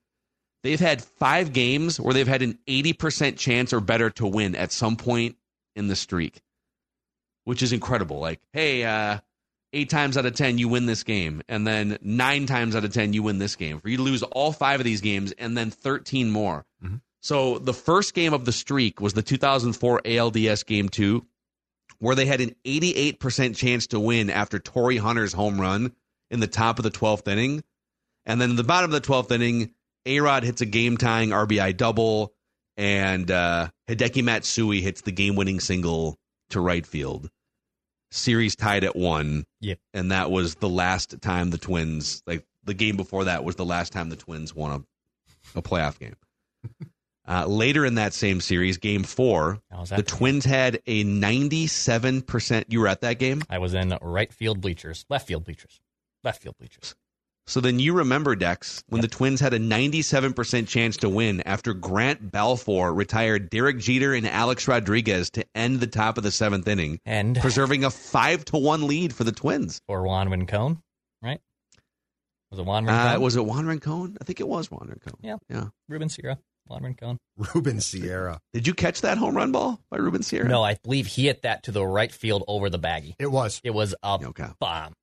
[0.67, 4.73] They've had five games where they've had an 80% chance or better to win at
[4.73, 5.37] some point
[5.77, 6.41] in the streak,
[7.45, 8.19] which is incredible.
[8.19, 9.19] Like, hey, uh,
[9.71, 11.41] eight times out of 10, you win this game.
[11.47, 13.79] And then nine times out of 10, you win this game.
[13.79, 16.65] For you to lose all five of these games and then 13 more.
[17.21, 21.25] So the first game of the streak was the 2004 ALDS game two,
[21.99, 25.93] where they had an 88% chance to win after Torii Hunter's home run
[26.29, 27.63] in the top of the 12th inning.
[28.25, 29.71] And then the bottom of the 12th inning,
[30.07, 32.33] A Rod hits a game tying RBI double,
[32.75, 36.17] and uh, Hideki Matsui hits the game winning single
[36.49, 37.29] to right field.
[38.11, 39.45] Series tied at one.
[39.61, 39.79] Yep.
[39.93, 43.65] And that was the last time the Twins, like the game before that, was the
[43.65, 46.15] last time the Twins won a, a playoff game.
[47.29, 50.01] Uh, later in that same series, game four, the?
[50.01, 52.63] Twins had a 97%.
[52.69, 53.43] You were at that game?
[53.49, 55.81] I was in right field bleachers, left field bleachers,
[56.23, 56.95] left field bleachers.
[57.47, 61.73] So then you remember, Dex, when the Twins had a 97% chance to win after
[61.73, 66.67] Grant Balfour retired Derek Jeter and Alex Rodriguez to end the top of the seventh
[66.67, 69.81] inning, And preserving a 5 to 1 lead for the Twins.
[69.87, 70.81] or Juan Rincon,
[71.21, 71.39] right?
[72.51, 73.21] Was it Juan Uh, Rincon?
[73.21, 74.17] was it Juan Rincon?
[74.19, 75.13] I think it was Juan Rincon.
[75.21, 75.37] Yeah.
[75.49, 75.67] Yeah.
[75.87, 76.37] Ruben Sierra.
[76.67, 77.17] Juan Rincon.
[77.53, 78.39] Ruben Sierra.
[78.53, 80.49] Did you catch that home run ball by Ruben Sierra?
[80.49, 83.15] No, I believe he hit that to the right field over the baggie.
[83.19, 83.61] It was.
[83.63, 84.47] It was a Okay.
[84.59, 84.93] bomb.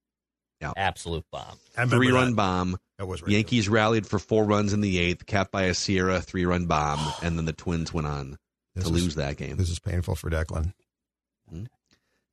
[0.60, 0.72] Yeah.
[0.76, 1.58] Absolute bomb.
[1.88, 2.36] Three run that.
[2.36, 2.78] bomb.
[2.98, 3.32] That was ridiculous.
[3.34, 7.00] Yankees rallied for four runs in the eighth, capped by a Sierra three run bomb,
[7.22, 8.38] and then the Twins went on
[8.74, 9.56] This to is- lose that game.
[9.56, 10.72] This is painful for Declan.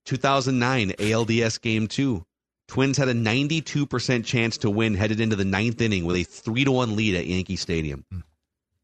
[0.05, 2.25] 2009 ALDS Game 2.
[2.67, 6.63] Twins had a 92% chance to win headed into the ninth inning with a 3
[6.63, 8.05] to 1 lead at Yankee Stadium.
[8.11, 8.19] Hmm.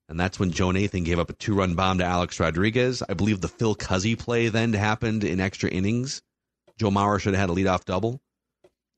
[0.10, 3.04] And that's when Joe Nathan gave up a two run bomb to Alex Rodriguez.
[3.08, 6.21] I believe the Phil Cuzzi play then happened in extra innings.
[6.78, 8.21] Joe Mauer should have had a leadoff double.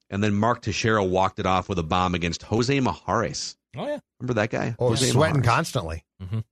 [0.10, 3.56] And then Mark Teixeira walked it off with a bomb against Jose Mijares.
[3.78, 4.00] Oh, yeah.
[4.20, 4.76] Remember that guy?
[4.80, 5.46] Oh, Jose sweating Mijares.
[5.46, 6.04] constantly.
[6.22, 6.44] Mhm.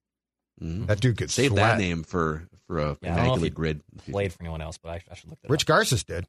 [0.87, 1.57] That dude could Save sweat.
[1.57, 3.81] that name for, for a Yeah, I don't know if immaculate he grid.
[4.11, 5.67] Played for anyone else, but I, I should look that Rich up.
[5.67, 6.25] Garces did,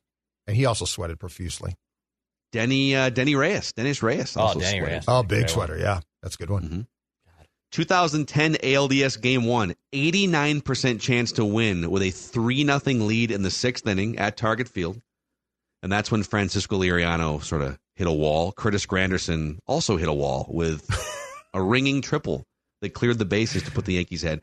[0.47, 1.77] and he also sweated profusely.
[2.53, 3.73] Denny uh, Denny Reyes.
[3.73, 4.35] Dennys Reyes.
[4.39, 4.83] Oh, Denny sweated.
[4.89, 5.05] Reyes.
[5.09, 5.49] Oh, big well.
[5.49, 5.79] sweater.
[5.79, 6.63] Yeah, that's a good one.
[6.69, 6.87] Mhm.
[7.71, 13.51] 2010 ALDS Game 1, 89% chance to win with a 3 0 lead in the
[13.51, 15.01] sixth inning at Target Field.
[15.83, 18.53] And that's when Francisco Liriano sort of hit a wall.
[18.53, 20.89] Curtis Granderson also hit a wall with
[21.55, 22.47] a ringing triple
[22.81, 24.43] that cleared the bases to put the Yankees ahead.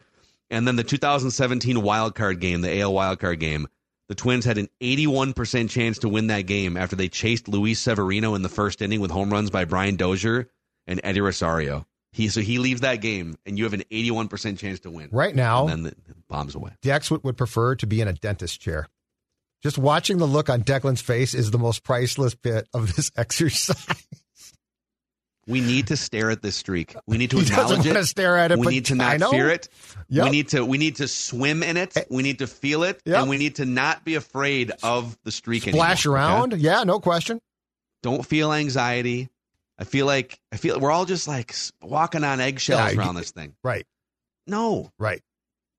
[0.50, 3.68] And then the 2017 wild card game, the AL wild card game,
[4.08, 8.36] the Twins had an 81% chance to win that game after they chased Luis Severino
[8.36, 10.50] in the first inning with home runs by Brian Dozier
[10.86, 11.88] and Eddie Rosario.
[12.12, 15.10] He so he leaves that game, and you have an 81% chance to win.
[15.12, 16.72] Right now, and then the bombs away.
[16.82, 18.88] Dex would, would prefer to be in a dentist chair.
[19.66, 24.06] Just watching the look on Declan's face is the most priceless bit of this exercise.
[25.48, 26.96] We need to stare at this streak.
[27.08, 27.94] We need to he acknowledge want it.
[27.94, 29.68] to stare at it, we need to not fear it.
[30.10, 30.24] Yep.
[30.26, 31.98] We need to we need to swim in it.
[31.98, 32.04] Eh.
[32.12, 33.22] We need to feel it, Yep.
[33.22, 35.64] and we need to not be afraid of the streak.
[35.64, 36.30] Splash anymore, okay?
[36.30, 36.62] around.
[36.62, 37.40] Yeah, no question.
[38.04, 39.30] Don't feel anxiety.
[39.80, 43.32] I feel like I feel we're all just like walking on eggshells Yeah, around this
[43.32, 43.56] thing.
[43.64, 43.88] Right,
[44.46, 45.24] No, right.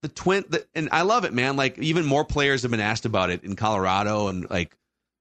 [0.07, 1.57] The twin, the, and I love it, man.
[1.57, 4.77] Like even more players have been asked about it in Colorado, and like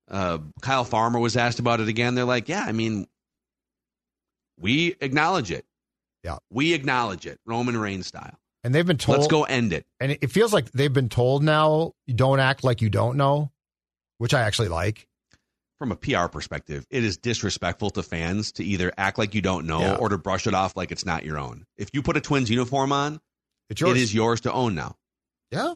[0.09, 2.13] uh, Kyle Farmer was asked about it again.
[2.15, 3.07] They're like, yeah, I mean,
[4.59, 5.65] we acknowledge it.
[6.23, 6.37] Yeah.
[6.49, 8.39] we acknowledge it, Roman Reigns style.
[8.63, 9.19] And they've been told.
[9.19, 9.85] Let's go end it.
[9.99, 13.51] And it- feels like they've been told now, you don't act like you don't know,
[14.17, 15.07] which I actually like.
[15.77, 19.67] From a PR perspective, it is disrespectful to fans to either act like you don't
[19.67, 19.95] know Yeah.
[19.97, 21.65] or to brush it off like it's not your own.
[21.77, 23.19] If you put a Twins uniform on,
[23.69, 23.97] It's yours.
[23.97, 24.95] it is yours to own now.
[25.51, 25.73] Yeah.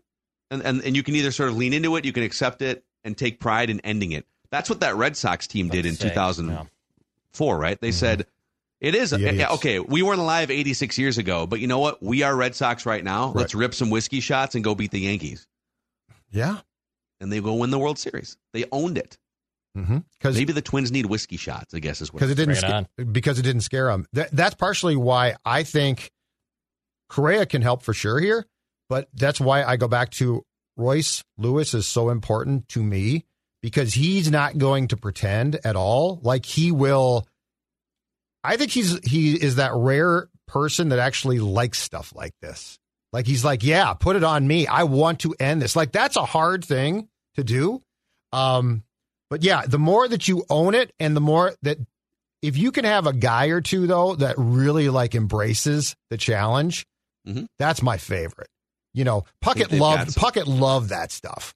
[0.52, 2.84] and, and and you can either sort of lean into it, you can accept it,
[3.04, 4.26] and take pride in ending it.
[4.52, 7.62] That's what that Red Sox team did in Let's 2004, yeah.
[7.62, 7.80] right?
[7.80, 8.26] They said
[8.82, 9.80] it is yeah, okay.
[9.80, 12.02] We weren't alive 86 years ago, but you know what?
[12.02, 13.28] We are Red Sox right now.
[13.28, 13.36] Right.
[13.38, 15.46] Let's rip some whiskey shots and go beat the Yankees,
[16.32, 16.58] Yeah.
[17.20, 18.38] and they go win the World Series.
[18.54, 19.18] They owned it.
[19.78, 20.00] Mm-hmm.
[20.18, 21.74] Because Maybe the Twins need whiskey shots.
[21.76, 22.20] I guess is what.
[22.20, 24.08] because it didn't it sca- because it didn't scare them.
[24.14, 26.12] That, that's partially why I think
[27.10, 28.46] Correa can help for sure here,
[28.88, 30.46] but that's why I go back to
[30.78, 33.26] Royce Lewis is so important to me
[33.62, 36.20] because he's not going to pretend at all.
[36.24, 37.28] Like he will.
[38.44, 42.80] I think he's he is that rare person that actually likes stuff like this.
[43.12, 44.68] Like he's like, yeah, put it on me.
[44.68, 45.76] I want to end this.
[45.76, 47.84] Like that's a hard thing to do.
[48.32, 48.84] Um,
[49.30, 51.78] but yeah, the more that you own it and the more that
[52.42, 56.86] if you can have a guy or two though that really like embraces the challenge,
[57.28, 57.48] Mhm.
[57.58, 58.50] that's my favorite.
[58.94, 60.16] You know, Puckett loved.
[60.16, 61.54] Puckett loved that stuff.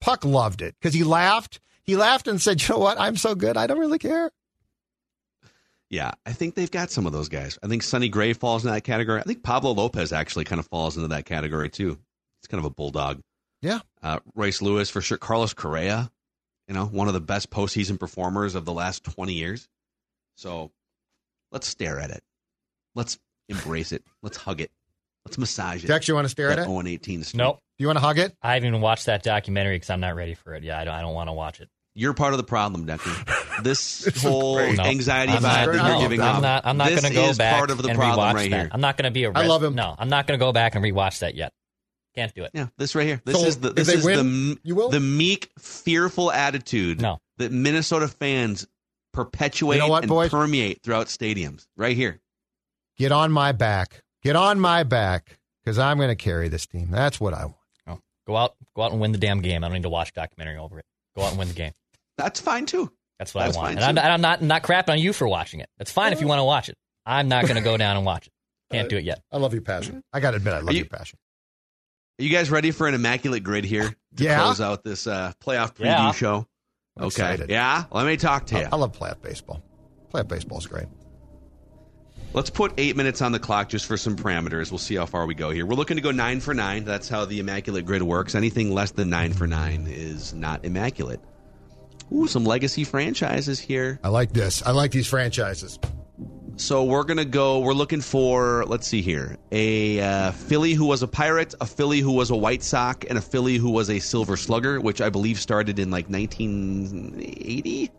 [0.00, 1.60] Puck loved it because he laughed.
[1.82, 2.98] He laughed and said, "You know what?
[2.98, 3.56] I'm so good.
[3.56, 4.30] I don't really care."
[5.90, 7.58] Yeah, I think they've got some of those guys.
[7.62, 9.20] I think Sonny Gray falls in that category.
[9.20, 11.98] I think Pablo Lopez actually kind of falls into that category too.
[12.40, 13.20] He's kind of a bulldog.
[13.60, 13.80] Yeah.
[14.02, 15.18] Uh, Royce Lewis for sure.
[15.18, 16.10] Carlos Correa,
[16.68, 19.68] you know, one of the best postseason performers of the last 20 years.
[20.36, 20.72] So
[21.52, 22.24] let's stare at it.
[22.94, 24.02] Let's embrace it.
[24.22, 24.70] Let's hug it.
[25.26, 25.86] Let's massage it.
[25.88, 26.66] Dex, you want to stare at That it?
[26.66, 27.38] Do 0 18 streak.
[27.38, 27.58] Nope.
[27.78, 28.34] you want to hug it?
[28.42, 30.62] I haven't even watched that documentary because I'm not ready for it.
[30.64, 31.68] Yeah, I don't, I don't want to watch it.
[31.96, 33.10] You're part of the problem, Decker.
[33.62, 34.76] This This whole great.
[34.76, 34.82] No.
[34.82, 36.42] anxiety I'm vibe not, that you're giving I'm off.
[36.42, 36.66] not.
[36.66, 38.60] I'm not going to go back part of the and problem rewatch right that.
[38.62, 38.68] here.
[38.72, 39.30] I'm not going to be a.
[39.30, 39.76] I res- love him.
[39.76, 41.52] No, I'm not going to go back and rewatch that yet.
[42.16, 42.50] Can't do it.
[42.52, 43.22] Yeah, this right here.
[43.24, 44.88] This So is the this is win, the you will?
[44.88, 47.18] the meek, fearful attitude No.
[47.38, 48.66] that Minnesota fans
[49.12, 50.30] perpetuate You know what, and boys?
[50.30, 51.64] permeate throughout stadiums.
[51.76, 52.20] Right here.
[52.98, 54.02] Get on my back.
[54.24, 56.88] Get on my back because I'm going to carry this team.
[56.90, 58.00] That's what I want.
[58.26, 59.62] Go out, go out and win the damn game.
[59.62, 60.86] I don't need to watch a documentary over it.
[61.14, 61.72] Go out and win the game.
[62.16, 62.90] That's fine too.
[63.18, 63.70] That's what That's I want.
[63.76, 65.68] And I'm, and I'm not not crapping on you for watching it.
[65.78, 66.76] It's fine if you want to watch it.
[67.04, 68.32] I'm not going to go down and watch it.
[68.72, 69.20] Can't do it yet.
[69.30, 70.02] I love your passion.
[70.12, 71.18] I got to admit, I love you- your passion.
[72.18, 74.40] Are you guys ready for an immaculate grid here to Yeah.
[74.42, 76.12] close out this uh, playoff preview Yeah.
[76.12, 76.46] show?
[76.96, 77.06] I'm Okay.
[77.08, 77.50] excited.
[77.50, 77.84] Yeah.
[77.90, 78.64] Let me talk to you.
[78.64, 79.62] I, I love playoff baseball.
[80.12, 80.86] Playoff baseball is great.
[82.34, 84.72] Let's put eight minutes on the clock just for some parameters.
[84.72, 85.64] We'll see how far we go here.
[85.64, 86.84] We're looking to go nine for nine.
[86.84, 88.34] That's how the immaculate grid works.
[88.34, 91.20] Anything less than nine for nine is not immaculate.
[92.12, 94.00] Ooh, some legacy franchises here.
[94.02, 94.64] I like this.
[94.66, 95.78] I like these franchises.
[96.56, 97.60] So we're gonna go.
[97.60, 98.64] We're looking for.
[98.66, 99.38] Let's see here.
[99.52, 103.16] A uh, Philly who was a Pirate, a Philly who was a White Sox, and
[103.16, 107.92] a Philly who was a Silver Slugger, which I believe started in like 1980.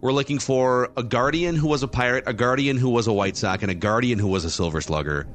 [0.00, 3.36] We're looking for a Guardian who was a Pirate, a Guardian who was a White
[3.36, 5.26] Sock, and a Guardian who was a Silver Slugger,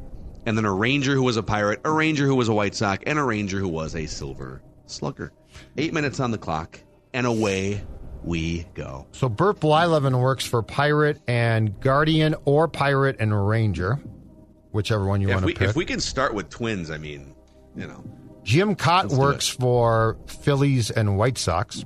[0.45, 3.04] and then a Ranger who was a Pirate, a Ranger who was a White Sock,
[3.06, 5.32] and a Ranger who was a Silver Slugger.
[5.78, 6.80] Eight minutes on the clock,
[7.13, 7.84] and away
[8.23, 9.06] we go.
[9.12, 13.99] So Bert Blyleven works for Pirate and Guardian or Pirate and Ranger,
[14.71, 15.69] whichever one you want to pick.
[15.69, 17.36] if we can start with twins, I mean,
[17.75, 18.04] you know.
[18.43, 21.84] Jim Cott works for Phillies and White Sox.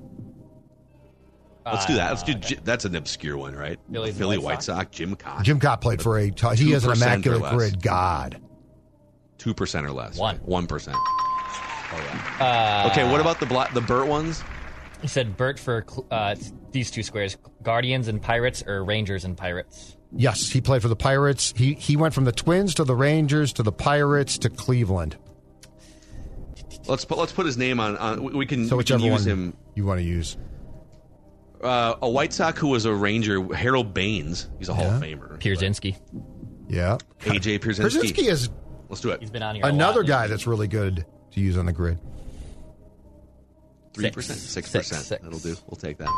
[1.74, 2.10] Let's do that.
[2.10, 2.34] Let's do.
[2.36, 3.78] J- That's an obscure one, right?
[3.94, 4.90] Uh, Philly White White Sox.
[4.96, 5.44] Jim Cott.
[5.44, 6.30] Jim Cott played for a.
[6.32, 8.42] T- he is an immaculate grid god.
[9.38, 10.18] Two percent or less.
[10.18, 10.38] One.
[10.38, 10.98] One percent.
[12.40, 13.10] Uh, Okay.
[13.10, 14.44] What about the bla- the Burt ones?
[15.02, 16.36] He said Bert for uh,
[16.72, 19.96] these two squares: Guardians and Pirates, or Rangers and Pirates.
[20.12, 21.54] Yes, he played for the Pirates.
[21.56, 25.18] He he went from the Twins to the Rangers to the Pirates to Cleveland.
[26.88, 27.98] Let's put let's put his name on.
[27.98, 29.58] on we- we can, So we can whichever use one him.
[29.76, 30.38] you want to use.
[31.62, 34.50] Uh, a White Sox who was a Ranger, Harold Baines.
[34.60, 35.16] He's a Hall of Yeah.
[35.16, 35.40] Famer.
[35.40, 35.98] Pierzynski.
[36.70, 38.12] Yeah, AJ Pierzynski.
[38.14, 38.50] Brzezinski is
[38.88, 39.20] Let's do it.
[39.20, 39.66] He's been on here.
[39.66, 40.08] a another lot.
[40.08, 42.00] guy that's really good to use on the grid.
[43.94, 44.70] Three percent, Six.
[44.70, 45.06] six Six, percent.
[45.06, 45.24] six.
[45.24, 45.56] That'll do.
[45.68, 46.10] We'll take that.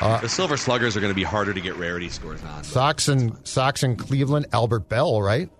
[0.00, 0.20] Okay.
[0.20, 2.56] the Silver Sluggers are going to be harder to get rarity scores on.
[2.58, 4.46] but- Sox and Sox and Cleveland.
[4.52, 5.50] Albert Belle, right?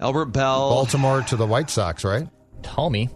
[0.00, 2.28] Albert Belle, Baltimore to the White Sox, right?
[2.62, 3.08] Tommy,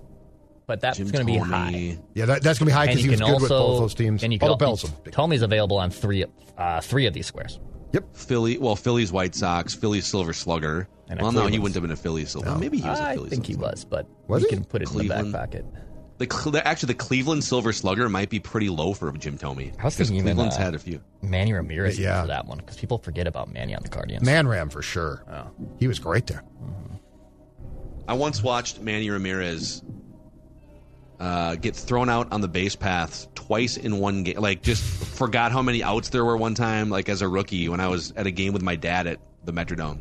[0.66, 1.98] but that's going to be high.
[2.14, 3.94] Yeah, that, that's gonna be high because you he was good also with both those
[3.94, 4.22] teams.
[4.22, 6.24] And you oh, can the Bell's a big- available on three
[6.59, 7.61] uh, three of these squares.
[7.92, 8.16] Yep.
[8.16, 10.88] Philly, well, Philly's White Sox, Philly's Silver Slugger.
[11.09, 12.50] And a well, no, he wouldn't have been a Philly Silver.
[12.50, 14.57] Well, maybe he was a I Philly I think he was, but Was we he?
[14.57, 15.64] can put it in the back pocket.
[16.18, 19.59] The, actually the Cleveland Silver Slugger might be pretty low for Jim Thome.
[19.79, 21.00] I was because thinking even, Cleveland's uh, had a few.
[21.22, 22.22] Manny Ramirez Yeah.
[22.22, 24.24] for that one because people forget about Manny on the Guardians.
[24.24, 25.24] Man Ram for sure.
[25.31, 25.50] Oh.
[25.79, 26.42] He was great there.
[28.09, 29.83] I once watched Manny Ramirez
[31.20, 34.37] uh, get thrown out on the base paths twice in one game.
[34.38, 36.90] Like, just forgot how many outs there were one time.
[36.90, 39.52] Like as a rookie, when I was at a game with my dad at the
[39.52, 40.00] Metrodome,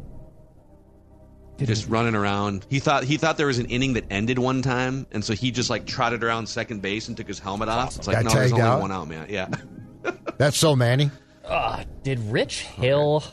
[1.60, 2.65] just running around.
[2.69, 5.51] He thought he thought there was an inning that ended one time, and so he
[5.51, 7.95] just like trotted around second base and took his helmet off.
[7.95, 8.82] It's like Got no, there's only out?
[8.82, 9.28] one out, man.
[9.30, 9.47] Yeah.
[10.38, 11.12] That's so Manny.
[11.47, 13.23] Ah, did Rich Hill?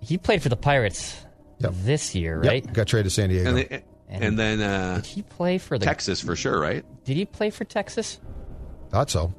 [0.00, 1.16] He played for the Pirates
[1.58, 1.72] Yep.
[1.84, 2.50] this year, Yep.
[2.50, 2.72] right?
[2.72, 3.82] Got traded to San Diego.
[4.12, 5.84] And then, and then uh, Did he play for the?
[5.84, 6.84] Texas for sure, right?
[7.04, 8.20] Did he play for Texas?
[8.90, 9.34] Thought so.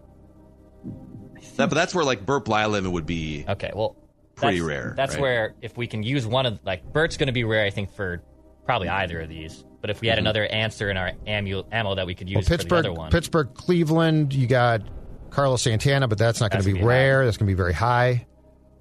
[1.58, 3.46] That, but that's where like Bert Blyleven would be.
[3.48, 3.96] Okay, well,
[4.36, 5.22] Pretty that's- rare, That's right?
[5.22, 7.92] where if we can use one of like Bert's going to be rare, I think
[7.94, 8.24] for
[8.66, 9.64] probably either of these.
[9.80, 12.52] But if we had another answer in our ammo, ammo that we could use Mm-hmm.
[12.52, 14.34] Well, for the other Pittsburgh, one, Pittsburgh, Cleveland.
[14.34, 14.82] You got
[15.30, 17.26] Carlos Santana, but that's not going to be be rare.
[17.26, 18.26] That's going to be very high.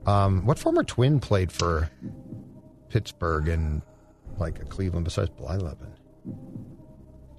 [0.07, 1.90] Um, what former twin played for
[2.88, 3.83] Pittsburgh and
[4.38, 5.92] like a Cleveland besides Blyleven?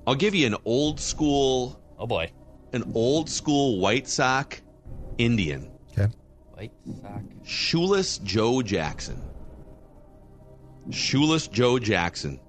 [0.06, 2.32] I'll give you an old school, oh boy,
[2.74, 4.62] an old school White Sox
[5.18, 6.12] Indian, Okay.
[6.52, 7.24] White Sox.
[7.44, 9.22] shoeless Joe Jackson.
[10.92, 12.40] Shoeless Joe Jackson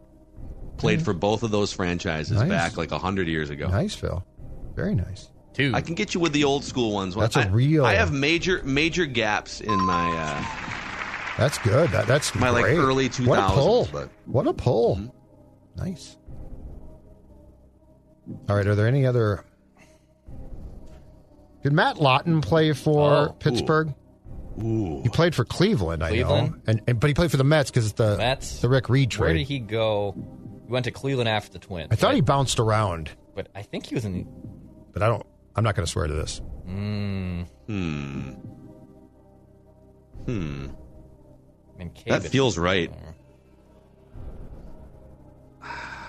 [0.76, 2.48] played for both of those franchises Nice.
[2.48, 3.68] back like a hundred years ago.
[3.68, 4.24] Nice, Phil.
[4.74, 5.30] Very nice.
[5.52, 5.70] two.
[5.72, 7.14] I can get you with the old school ones.
[7.14, 10.83] That's a I- real- I have major major gaps in my uh,
[11.36, 11.90] That's good.
[11.90, 12.78] That, that's My, like, great.
[12.78, 13.88] early What a 2000s, pull!
[13.92, 15.12] but- What a pull!
[15.76, 16.16] Nice.
[18.48, 18.66] All right.
[18.66, 19.44] Are there any other?
[21.62, 23.36] Did Matt Lawton play for Oh.
[23.38, 23.94] Pittsburgh?
[24.62, 25.00] ooh.
[25.02, 27.86] He played for Cleveland, I know, and, and but he played for the Mets because
[27.86, 28.60] it's the Mets.
[28.60, 29.20] the Rick Reed trade.
[29.26, 30.14] Where did he go?
[30.66, 31.88] He went to Cleveland after the Twins.
[31.90, 32.14] I thought right?
[32.16, 34.26] he bounced around, but I think he was in.
[34.92, 35.26] but I don't.
[35.56, 36.40] I'm not going to swear to this.
[36.68, 38.30] Mm, Hmm.
[40.26, 40.66] Hmm.
[41.78, 42.04] Mientkiewicz.
[42.06, 42.92] That feels right.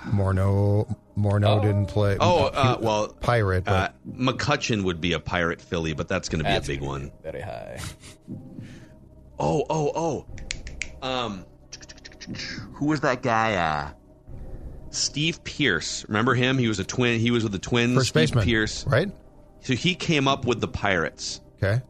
[0.07, 1.61] Morneau, Morneau Oh.
[1.61, 2.17] didn't play.
[2.19, 3.67] Oh, uh, well, pirate.
[3.67, 6.79] uh, McCutchen would be a pirate Philly, but that's going to be That's a big
[6.81, 7.05] gonna one.
[7.07, 7.79] be Very high.
[9.37, 10.25] Oh, oh, oh.
[11.05, 11.45] Um,
[12.75, 13.55] who was that guy?
[13.55, 13.89] Uh,
[14.91, 16.05] Steve Pearce.
[16.07, 16.57] Remember him?
[16.57, 17.19] He was a twin.
[17.19, 17.95] He was with the Twins.
[17.95, 18.45] First Steve baseman.
[18.45, 18.87] Pearce.
[18.87, 19.11] Right?
[19.59, 21.41] So he came up with the Pirates.
[21.61, 21.81] Okay.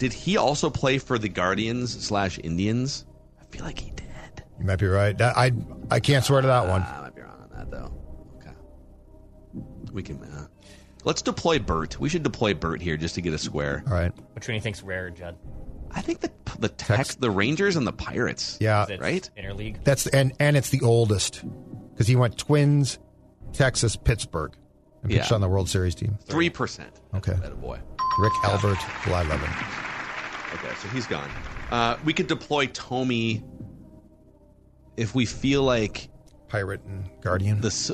[0.00, 3.04] Did he also play for the Guardians slash Indians?
[3.40, 4.06] I feel like he did.
[4.58, 5.16] You might be right.
[5.16, 5.52] That- I
[5.90, 6.82] I can't swear to that one.
[6.82, 7.92] I might be wrong on that though.
[8.38, 8.50] Okay.
[9.92, 10.22] We can.
[10.22, 10.46] Uh,
[11.04, 12.00] let's deploy Bert.
[12.00, 13.82] We should deploy Bert here just to get a square.
[13.86, 14.12] All right.
[14.34, 15.36] Which one do you think's rare, Judd?
[15.90, 18.56] I think the the Tex, the Rangers and the Pirates.
[18.60, 18.86] Yeah.
[18.98, 19.28] Right?
[19.36, 19.84] Interleague.
[19.84, 21.44] That's and and it's the oldest
[21.92, 22.98] because he went Twins,
[23.52, 24.52] Texas, Pittsburgh,
[25.02, 25.34] and pitched Yeah.
[25.34, 26.16] on the World Series team.
[26.26, 27.00] Three percent.
[27.14, 27.34] Okay.
[27.34, 27.78] That boy.
[28.18, 29.48] Rick Albert, July 11.
[30.54, 31.28] Okay, so he's gone.
[31.70, 33.42] Uh, we could deploy Tommy
[34.96, 36.08] if we feel like
[36.48, 37.60] Pirate and Guardian.
[37.60, 37.68] the.
[37.68, 37.92] s-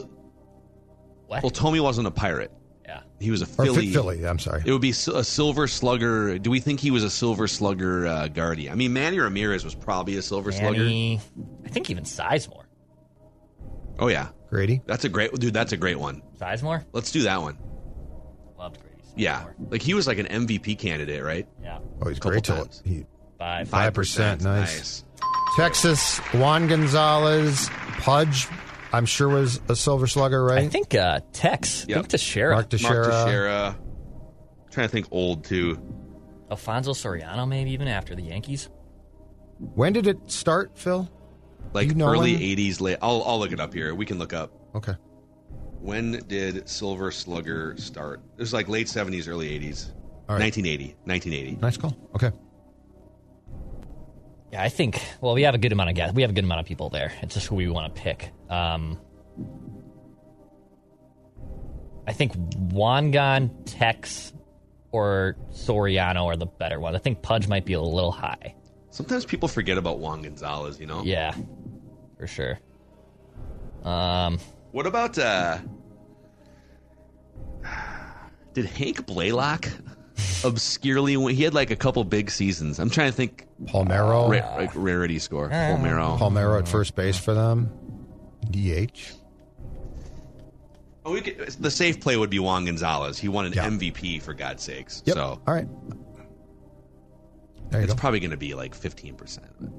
[1.26, 1.42] What?
[1.42, 2.50] Well, Tommy wasn't a pirate.
[2.84, 3.00] yeah.
[3.20, 3.68] He was a Philly.
[3.90, 3.92] Philly.
[3.92, 4.26] Philly.
[4.26, 4.62] I'm sorry.
[4.64, 4.94] It would be a
[5.24, 6.38] silver slugger.
[6.38, 8.72] Do we think he was a silver slugger uh, guardian?
[8.72, 10.82] I mean, Manny Ramirez was probably a silver slugger.
[10.84, 11.20] Manny,
[11.64, 12.64] I think even Sizemore.
[13.98, 14.82] Oh yeah, Grady.
[14.86, 15.54] that's a great dude.
[15.54, 16.22] That's a great one.
[16.38, 16.84] Sizemore?
[16.92, 17.58] Let's do that one.
[19.16, 19.58] Loved Grady.
[19.60, 21.46] Yeah, like he was like an MVP candidate, right?
[21.62, 21.78] Yeah.
[22.02, 22.44] Oh, he's great.
[22.44, 22.82] till times.
[22.84, 23.04] He,
[23.38, 23.68] Five.
[23.68, 25.04] Five percent, nice.
[25.56, 28.48] Texas, Juan Gonzalez, Pudge.
[28.92, 30.60] I'm sure was a Silver Slugger, right?
[30.64, 31.82] I think uh, Tex.
[31.84, 31.96] I Yep.
[31.96, 32.54] think Teixeira.
[32.54, 33.04] Mark Mark Teixeira.
[33.06, 33.76] Teixeira.
[34.70, 35.78] Trying to think old too.
[36.50, 38.68] Alfonso Soriano, maybe even after the Yankees.
[39.58, 41.10] When did it start, Phil?
[41.72, 42.42] Like You know early when?
[42.42, 42.98] '80s, late.
[43.02, 43.94] I'll I'll look it up here.
[43.94, 44.52] We can look up.
[44.74, 44.94] Okay.
[45.80, 48.20] When did Silver Slugger start?
[48.36, 49.90] It was like late '70s, early '80s.
[50.28, 50.42] All right.
[50.42, 50.96] 1980.
[51.04, 51.56] 1980.
[51.60, 51.96] Nice call.
[52.14, 52.32] Okay.
[54.52, 55.00] Yeah, I think.
[55.20, 56.12] Well, we have a good amount of guys.
[56.12, 57.12] We have a good amount of people there.
[57.22, 58.32] It's just who we want to pick.
[58.50, 58.98] Um,
[62.06, 64.32] I think Wangan, Tex,
[64.92, 66.96] or Soriano are the better ones.
[66.96, 68.54] I think Pudge might be a little high.
[68.90, 70.80] Sometimes people forget about Juan Gonzalez.
[70.80, 71.02] You know.
[71.04, 71.34] Yeah,
[72.18, 72.58] for sure.
[73.84, 74.38] Um,
[74.76, 75.56] What about uh
[78.52, 79.72] Did Hank Blalock
[80.44, 81.34] obscurely win?
[81.34, 82.78] He had like a couple big seasons.
[82.78, 84.28] I'm trying to think Palmeiro.
[84.28, 85.48] ra- like rarity score.
[85.48, 86.18] Palmeiro.
[86.18, 87.70] Palmeiro at first base for them.
[88.50, 89.12] DH.
[91.06, 93.16] Oh, we could, the safe play would be Juan Gonzalez.
[93.16, 93.70] He won an Yeah.
[93.70, 95.02] MVP for God's sakes.
[95.06, 95.14] Yep.
[95.16, 95.68] So All right.
[97.70, 97.98] There you it's go.
[98.00, 99.38] probably going to be like 15%.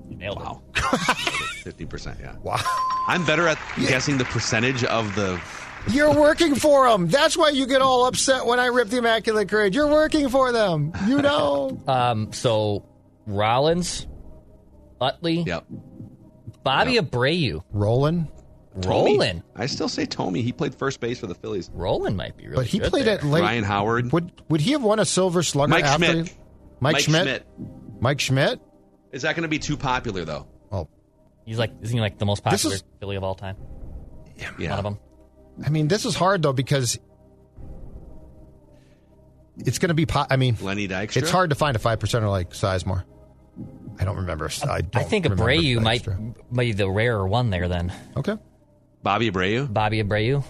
[0.09, 0.61] you nailed Wow.
[0.75, 2.35] 50%, yeah.
[2.41, 2.59] Wow.
[3.07, 5.39] I'm better at guessing the percentage of the
[5.89, 7.07] You're working for them.
[7.07, 9.73] That's why you get all upset when I rip the Immaculate Grid.
[9.73, 10.91] You're working for them.
[11.07, 11.81] You know.
[11.87, 12.85] Um, so
[13.25, 14.05] Rollins,
[14.99, 15.65] Utley, Yep.
[16.63, 17.05] Bobby Yep.
[17.05, 18.27] Abreu, Rolling.
[18.81, 19.13] Tommy.
[19.17, 19.43] Roland.
[19.55, 20.41] I still say Tommy.
[20.43, 21.71] He played first base for the Phillies.
[21.73, 22.57] Roland might be really.
[22.57, 23.17] But he good played there.
[23.17, 23.41] at late.
[23.41, 24.11] Ryan Howard.
[24.11, 26.05] Would would he have won a Silver Slugger Mike after?
[26.05, 26.33] Schmidt.
[26.79, 27.47] Mike, Schmidt.
[27.99, 28.59] Mike Schmidt.
[29.11, 30.47] Is that going to be too popular though?
[30.71, 30.87] Oh,
[31.45, 33.55] He's like, isn't he like the most popular is- Philly of all time?
[34.59, 34.69] Yeah.
[34.71, 34.99] One of them.
[35.65, 36.99] I mean, this is hard though because
[39.57, 40.05] it's going to be.
[40.05, 41.17] Po- I mean, Lenny Dykstra.
[41.17, 43.03] it's hard to find a five percenter like Sizemore.
[43.99, 44.49] I don't remember.
[44.63, 46.07] I, I don't think remember Abreu might
[46.51, 47.91] might be the rarer one there then.
[48.15, 48.37] Okay,
[49.01, 49.71] Bobby Abreu.
[49.71, 50.43] Bobby Abreu.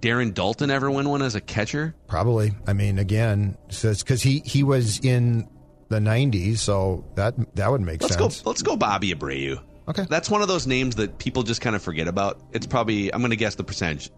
[0.00, 1.94] Darren Daulton ever win one as a catcher?
[2.06, 2.52] probably.
[2.66, 5.48] I mean, again, says because he he was in
[5.88, 8.42] the '90s, so that that would make Let's sense.
[8.42, 8.50] go.
[8.50, 9.60] Let's go, Bobby Abreu.
[9.88, 10.04] Okay.
[10.08, 12.40] That's one of those names that people just kind of forget about.
[12.52, 13.12] It's probably.
[13.12, 14.10] I'm going to guess the percentage.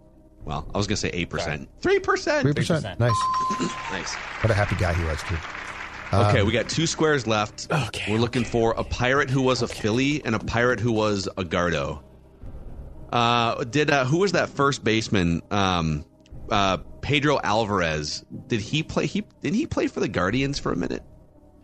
[0.44, 1.68] Well, I was going to say eight percent.
[1.80, 2.42] Three percent.
[2.42, 2.84] Three percent.
[2.84, 2.98] 3%.
[2.98, 3.72] Nice.
[3.92, 4.14] Nice.
[4.14, 5.36] What a happy guy he was too.
[6.12, 7.70] Okay, we got two squares left.
[7.70, 11.26] Okay, We're looking for a pirate who was a Philly and a pirate who was
[11.36, 12.02] a Gardo.
[13.12, 15.42] Uh, did uh, who was that first baseman?
[15.50, 16.04] Um,
[16.50, 18.24] uh, Pedro Alvarez.
[18.46, 19.06] Did he play?
[19.06, 21.02] He did he play for the Guardians for a minute?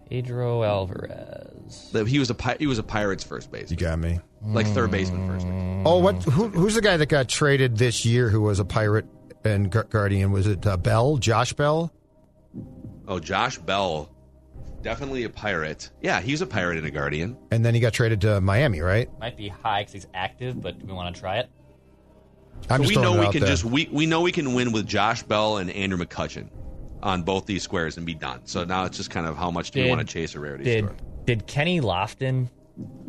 [0.08, 1.90] Pedro Alvarez.
[1.92, 4.20] That he was a pi- he was a Pirates first base, You got me.
[4.42, 5.82] like third baseman first base.
[5.86, 6.22] Oh, what?
[6.24, 8.28] Who, who's the guy that got traded this year?
[8.28, 9.06] Who was a pirate
[9.44, 10.30] and Gu- Guardian?
[10.32, 11.16] Was it uh, Bell?
[11.16, 11.92] Josh Bell?
[13.08, 14.10] Oh, Josh Bell,
[14.82, 15.90] definitely a pirate.
[16.00, 17.36] Yeah, he's a pirate and a Guardian.
[17.50, 19.08] And then he got traded to Miami, right?
[19.18, 21.50] Might be high because he's active, but do we want to try it?
[22.70, 23.50] I'm So just we throwing know it we out can there.
[23.50, 26.48] just we we know we can win with Josh Bell and Andrew McCutchen
[27.04, 28.40] on both these squares and be done.
[28.46, 30.40] So now it's just kind of how much do you Did- want to chase a
[30.40, 30.96] rarity Did score?
[31.26, 32.48] did Kenny Lofton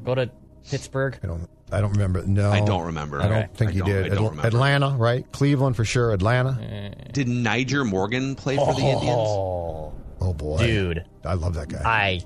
[0.04, 0.30] go to
[0.70, 1.18] Pittsburgh?
[1.24, 1.50] I don't.
[1.72, 2.22] I don't remember.
[2.28, 3.20] No, I don't remember.
[3.22, 3.50] I don't Okay.
[3.56, 4.12] think I he don't- did.
[4.12, 5.30] I don't Atl- Atlanta, right?
[5.32, 6.12] Cleveland for sure.
[6.12, 6.60] Atlanta.
[6.62, 7.10] Eh.
[7.12, 8.92] Did Nyjer Morgan play for the oh.
[8.92, 9.18] Indians?
[9.20, 11.82] Oh, Oh boy, dude, I love that guy.
[11.84, 12.22] I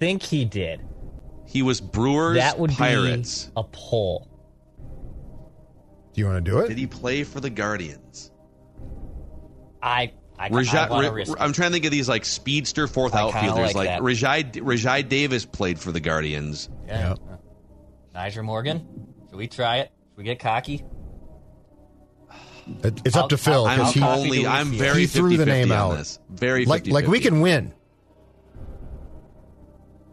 [0.00, 0.80] think he did.
[1.46, 3.44] He was Brewers That would Pirates.
[3.46, 4.28] be a poll.
[6.12, 6.68] Do you want to do it?
[6.68, 8.30] Did he play for the Guardians?
[9.82, 10.12] I
[10.44, 11.32] I, I Rajai, want to Ra- risk.
[11.32, 11.38] it.
[11.40, 13.74] I'm trying to think of these like speedster fourth I outfielders.
[13.74, 14.00] like Like.
[14.00, 16.68] Rajai, Rajai Davis played for the Guardians.
[16.86, 17.10] Yeah.
[17.10, 17.18] Yep.
[18.14, 18.86] Uh, Nyjer Morgan.
[19.30, 19.90] Should we try it?
[20.10, 20.84] Should we get cocky?
[22.82, 24.46] It- It's up to Phil I'm because he, only.
[24.46, 25.96] I'm very He threw the 50-50 name out.
[25.98, 26.18] This.
[26.30, 27.72] Very like like we can win.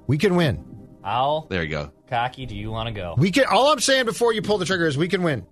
[0.07, 0.65] We can win.
[1.03, 1.91] How There you go.
[2.09, 3.15] cocky do you want to go?
[3.17, 3.45] We can.
[3.45, 5.45] All I'm saying before you pull the trigger is we can win.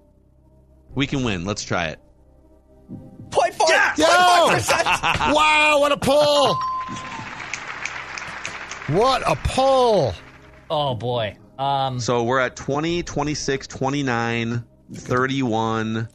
[0.93, 1.45] We can win.
[1.45, 1.99] Let's try it.
[3.32, 3.67] Point four.
[3.97, 4.05] Yo!
[5.34, 5.77] wow!
[5.80, 6.55] What a pull!
[8.88, 10.13] What a pull!
[10.69, 11.38] Oh boy.
[11.59, 14.63] Um, So we're at 20, 26, 29,
[14.93, 16.07] 31.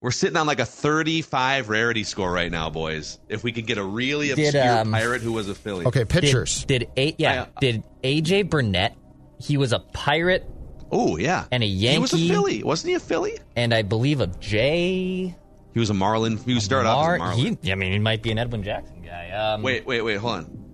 [0.00, 3.20] We're sitting on like a 35 rarity score right now, boys.
[3.28, 5.86] If we could get a really Did, obscure um, pirate who was a Philly.
[5.86, 6.64] Okay, pitchers.
[6.64, 7.46] did a yeah?
[7.56, 8.96] I- did AJ Burnett?
[9.38, 10.44] He was a pirate
[10.90, 11.44] Oh, yeah.
[11.52, 11.94] and a Yankee.
[11.94, 12.62] He was a Philly.
[12.64, 13.38] Wasn't he a Philly?
[13.56, 15.36] and I believe a J.
[15.74, 16.36] He was a Marlin.
[16.36, 17.58] He started off as a Marlin.
[17.62, 19.30] he, I mean, he might be an Edwin Jackson guy.
[19.30, 20.16] Um, Wait, wait, wait.
[20.16, 20.64] Hold on.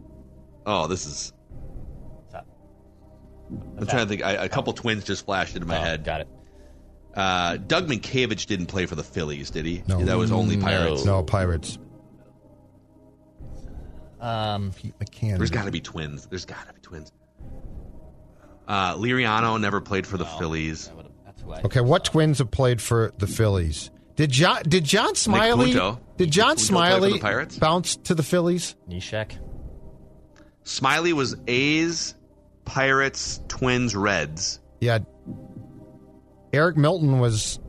[0.67, 1.33] Oh, this is.
[1.51, 2.47] what's up?
[3.79, 4.25] I'm trying to think.
[4.25, 6.05] I, a couple twins just flashed into my Oh, head.
[6.05, 6.29] Got it.
[7.15, 9.83] Uh, Doug Mientkiewicz didn't play for the Phillies, did he?
[9.89, 10.05] No.
[10.05, 11.05] That was only Pirates.
[11.05, 11.79] No pirates.
[14.21, 15.37] Um, Pete McCann.
[15.39, 16.27] There's got to be twins.
[16.27, 17.13] There's got to be twins.
[18.67, 20.89] Uh, Liriano never played for the Phillies.
[20.89, 23.91] that that's who I Okay, what twins have played for the Phillies?
[24.19, 25.73] Did John did John Smiley
[26.17, 28.75] did John Punto play for Smiley bounce to the Phillies?
[28.91, 29.39] Neshek.
[30.65, 32.17] Smiley was A's,
[32.65, 34.59] Pirates, Twins, Reds.
[34.81, 34.99] Yeah.
[36.53, 37.61] Eric Milton was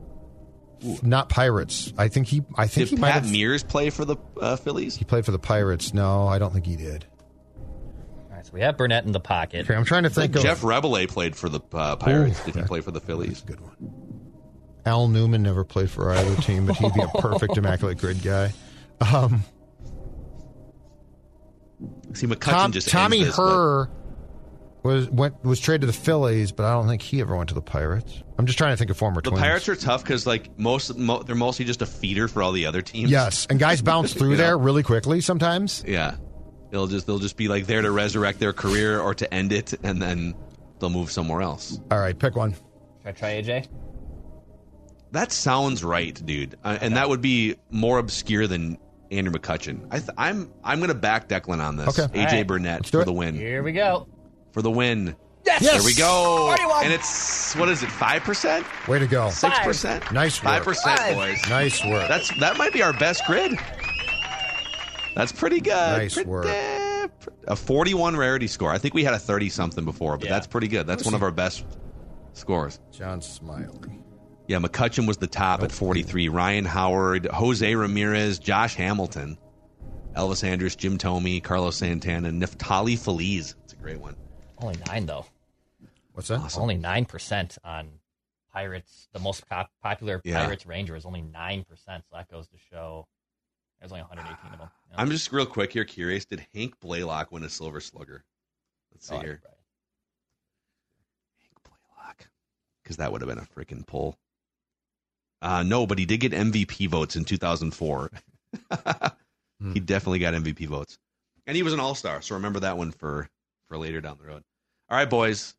[1.04, 1.94] not Pirates.
[2.00, 4.96] I think he I think Did he might have Mears play for the uh, Phillies?
[4.96, 5.94] he played for the Pirates.
[5.94, 7.06] No, I don't think he did.
[7.60, 9.66] All right, so we have Burnett in the pocket.
[9.66, 12.42] Okay, I'm trying to think of Jeff Reboulet played for the uh, Pirates.
[12.42, 12.46] Ooh.
[12.46, 13.42] Did he play for the Phillies?
[13.42, 13.99] Good one.
[14.86, 18.54] Al Newman never played for either team, but he'd be a perfect immaculate grid guy.
[19.02, 19.44] Um,
[22.14, 23.90] See, McCutchen Tom, just Tommy ends this, but- Herr
[24.82, 27.56] was went was traded to the Phillies, but I don't think he ever went to
[27.56, 28.24] the Pirates.
[28.38, 29.42] I'm just trying to think of former The Twins.
[29.44, 32.66] Pirates are tough because like most, mo- they're mostly just a feeder for all the
[32.66, 33.12] other teams.
[33.12, 34.44] yes, and guys bounce through You know?
[34.44, 35.84] there really quickly sometimes.
[35.86, 36.16] Yeah,
[36.72, 39.74] they'll just they'll just be like there to resurrect their career or to end it,
[39.84, 40.34] and then
[40.80, 41.78] they'll move somewhere else.
[41.92, 42.54] All right, pick one.
[42.54, 42.62] Should
[43.06, 43.68] I try AJ?
[45.12, 48.78] That sounds right, dude, uh, and that would be more obscure than
[49.12, 49.88] Andrew McCutchen.
[49.90, 51.98] I th- I'm I'm gonna back Declan on this.
[52.00, 52.14] Okay.
[52.20, 52.48] AJ All right.
[52.48, 53.06] Burnett do for it.
[53.06, 53.34] the win.
[53.36, 54.08] Here we go.
[54.52, 55.16] For the win.
[55.46, 55.62] Yes.
[55.64, 55.74] Yes!
[55.78, 56.48] There we go.
[56.58, 56.84] 41.
[56.84, 57.90] And it's what is it?
[57.90, 58.66] Five percent?
[58.88, 59.30] Way to go.
[59.32, 60.12] Six percent?
[60.12, 60.76] Nice Five work.
[60.76, 61.16] percent, Five.
[61.16, 61.50] boys.
[61.50, 62.08] Nice work.
[62.08, 63.58] That's that might be our best grid.
[65.16, 65.72] That's pretty good.
[65.74, 66.46] Nice Pretty- work.
[67.48, 68.72] A 41 rarity score.
[68.72, 70.34] I think we had a 30 something before, but Yeah.
[70.34, 70.86] that's pretty good.
[70.86, 71.66] That's one of our best
[72.34, 72.80] scores.
[72.92, 74.00] John Smiley.
[74.50, 76.28] Yeah, McCutchen was the top at 43.
[76.28, 79.38] Ryan Howard, Jose Ramirez, Josh Hamilton,
[80.16, 83.54] Elvis Andrus, Jim Thome, Carlos Santana, Neftali Feliz.
[83.64, 84.16] It's a great one.
[84.58, 85.28] Only nine though.
[86.14, 86.58] What's that?
[86.58, 87.90] Only nine percent on
[88.52, 89.08] Pirates.
[89.14, 90.44] The most pop- popular Yeah.
[90.46, 92.04] Pirates Ranger is only nine percent.
[92.10, 93.08] So that goes to show
[93.80, 94.70] there's only 118 of them.
[94.90, 94.96] Yeah.
[95.00, 96.26] I'm just real quick here curious.
[96.26, 98.26] Did Hank Blalock win a Silver Slugger?
[98.92, 99.42] Let's see Oh, here.
[99.46, 99.54] right.
[101.40, 102.28] Hank Blalock.
[102.82, 104.18] Because that would have been a freaking pull.
[105.42, 108.12] Uh, no, but he did get MVP votes in 2004.
[109.74, 110.98] He definitely got MVP votes.
[111.46, 112.22] And he was an all star.
[112.22, 113.28] So remember that one for,
[113.68, 114.42] for later down the road.
[114.90, 115.54] All right, boys.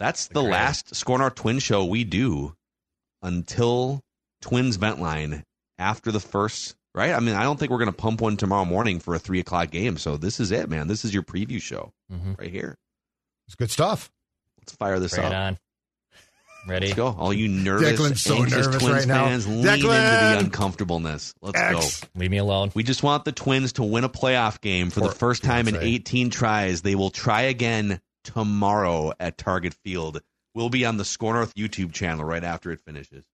[0.00, 0.50] That's the Great.
[0.52, 2.54] last Score North Twin show we do
[3.20, 4.00] until
[4.40, 5.44] Twins Vent Line
[5.78, 7.12] after the first, right?
[7.12, 9.40] I mean, I don't think we're going to pump one tomorrow morning for a three
[9.40, 9.98] o'clock game.
[9.98, 10.88] So this is it, man.
[10.88, 12.38] This is your preview show Mhm.
[12.38, 12.76] right here.
[13.46, 14.10] It's good stuff.
[14.58, 15.26] Let's fire this up.
[15.26, 15.58] it on.
[16.66, 16.86] Ready?
[16.86, 17.08] Let's go.
[17.18, 19.24] All you nervous, Declan's so anxious nervous Twins right now.
[19.26, 21.34] fans, lean into the uncomfortableness.
[21.42, 22.00] Let's X.
[22.00, 22.06] go.
[22.16, 22.70] Leave me alone.
[22.74, 25.66] We just want the Twins to win a playoff game for Or- the first time
[25.68, 25.82] in right.
[25.82, 26.82] 18 tries.
[26.82, 30.20] They will try again tomorrow at Target Field.
[30.54, 33.24] We'll be on the Score North YouTube channel right after it finishes.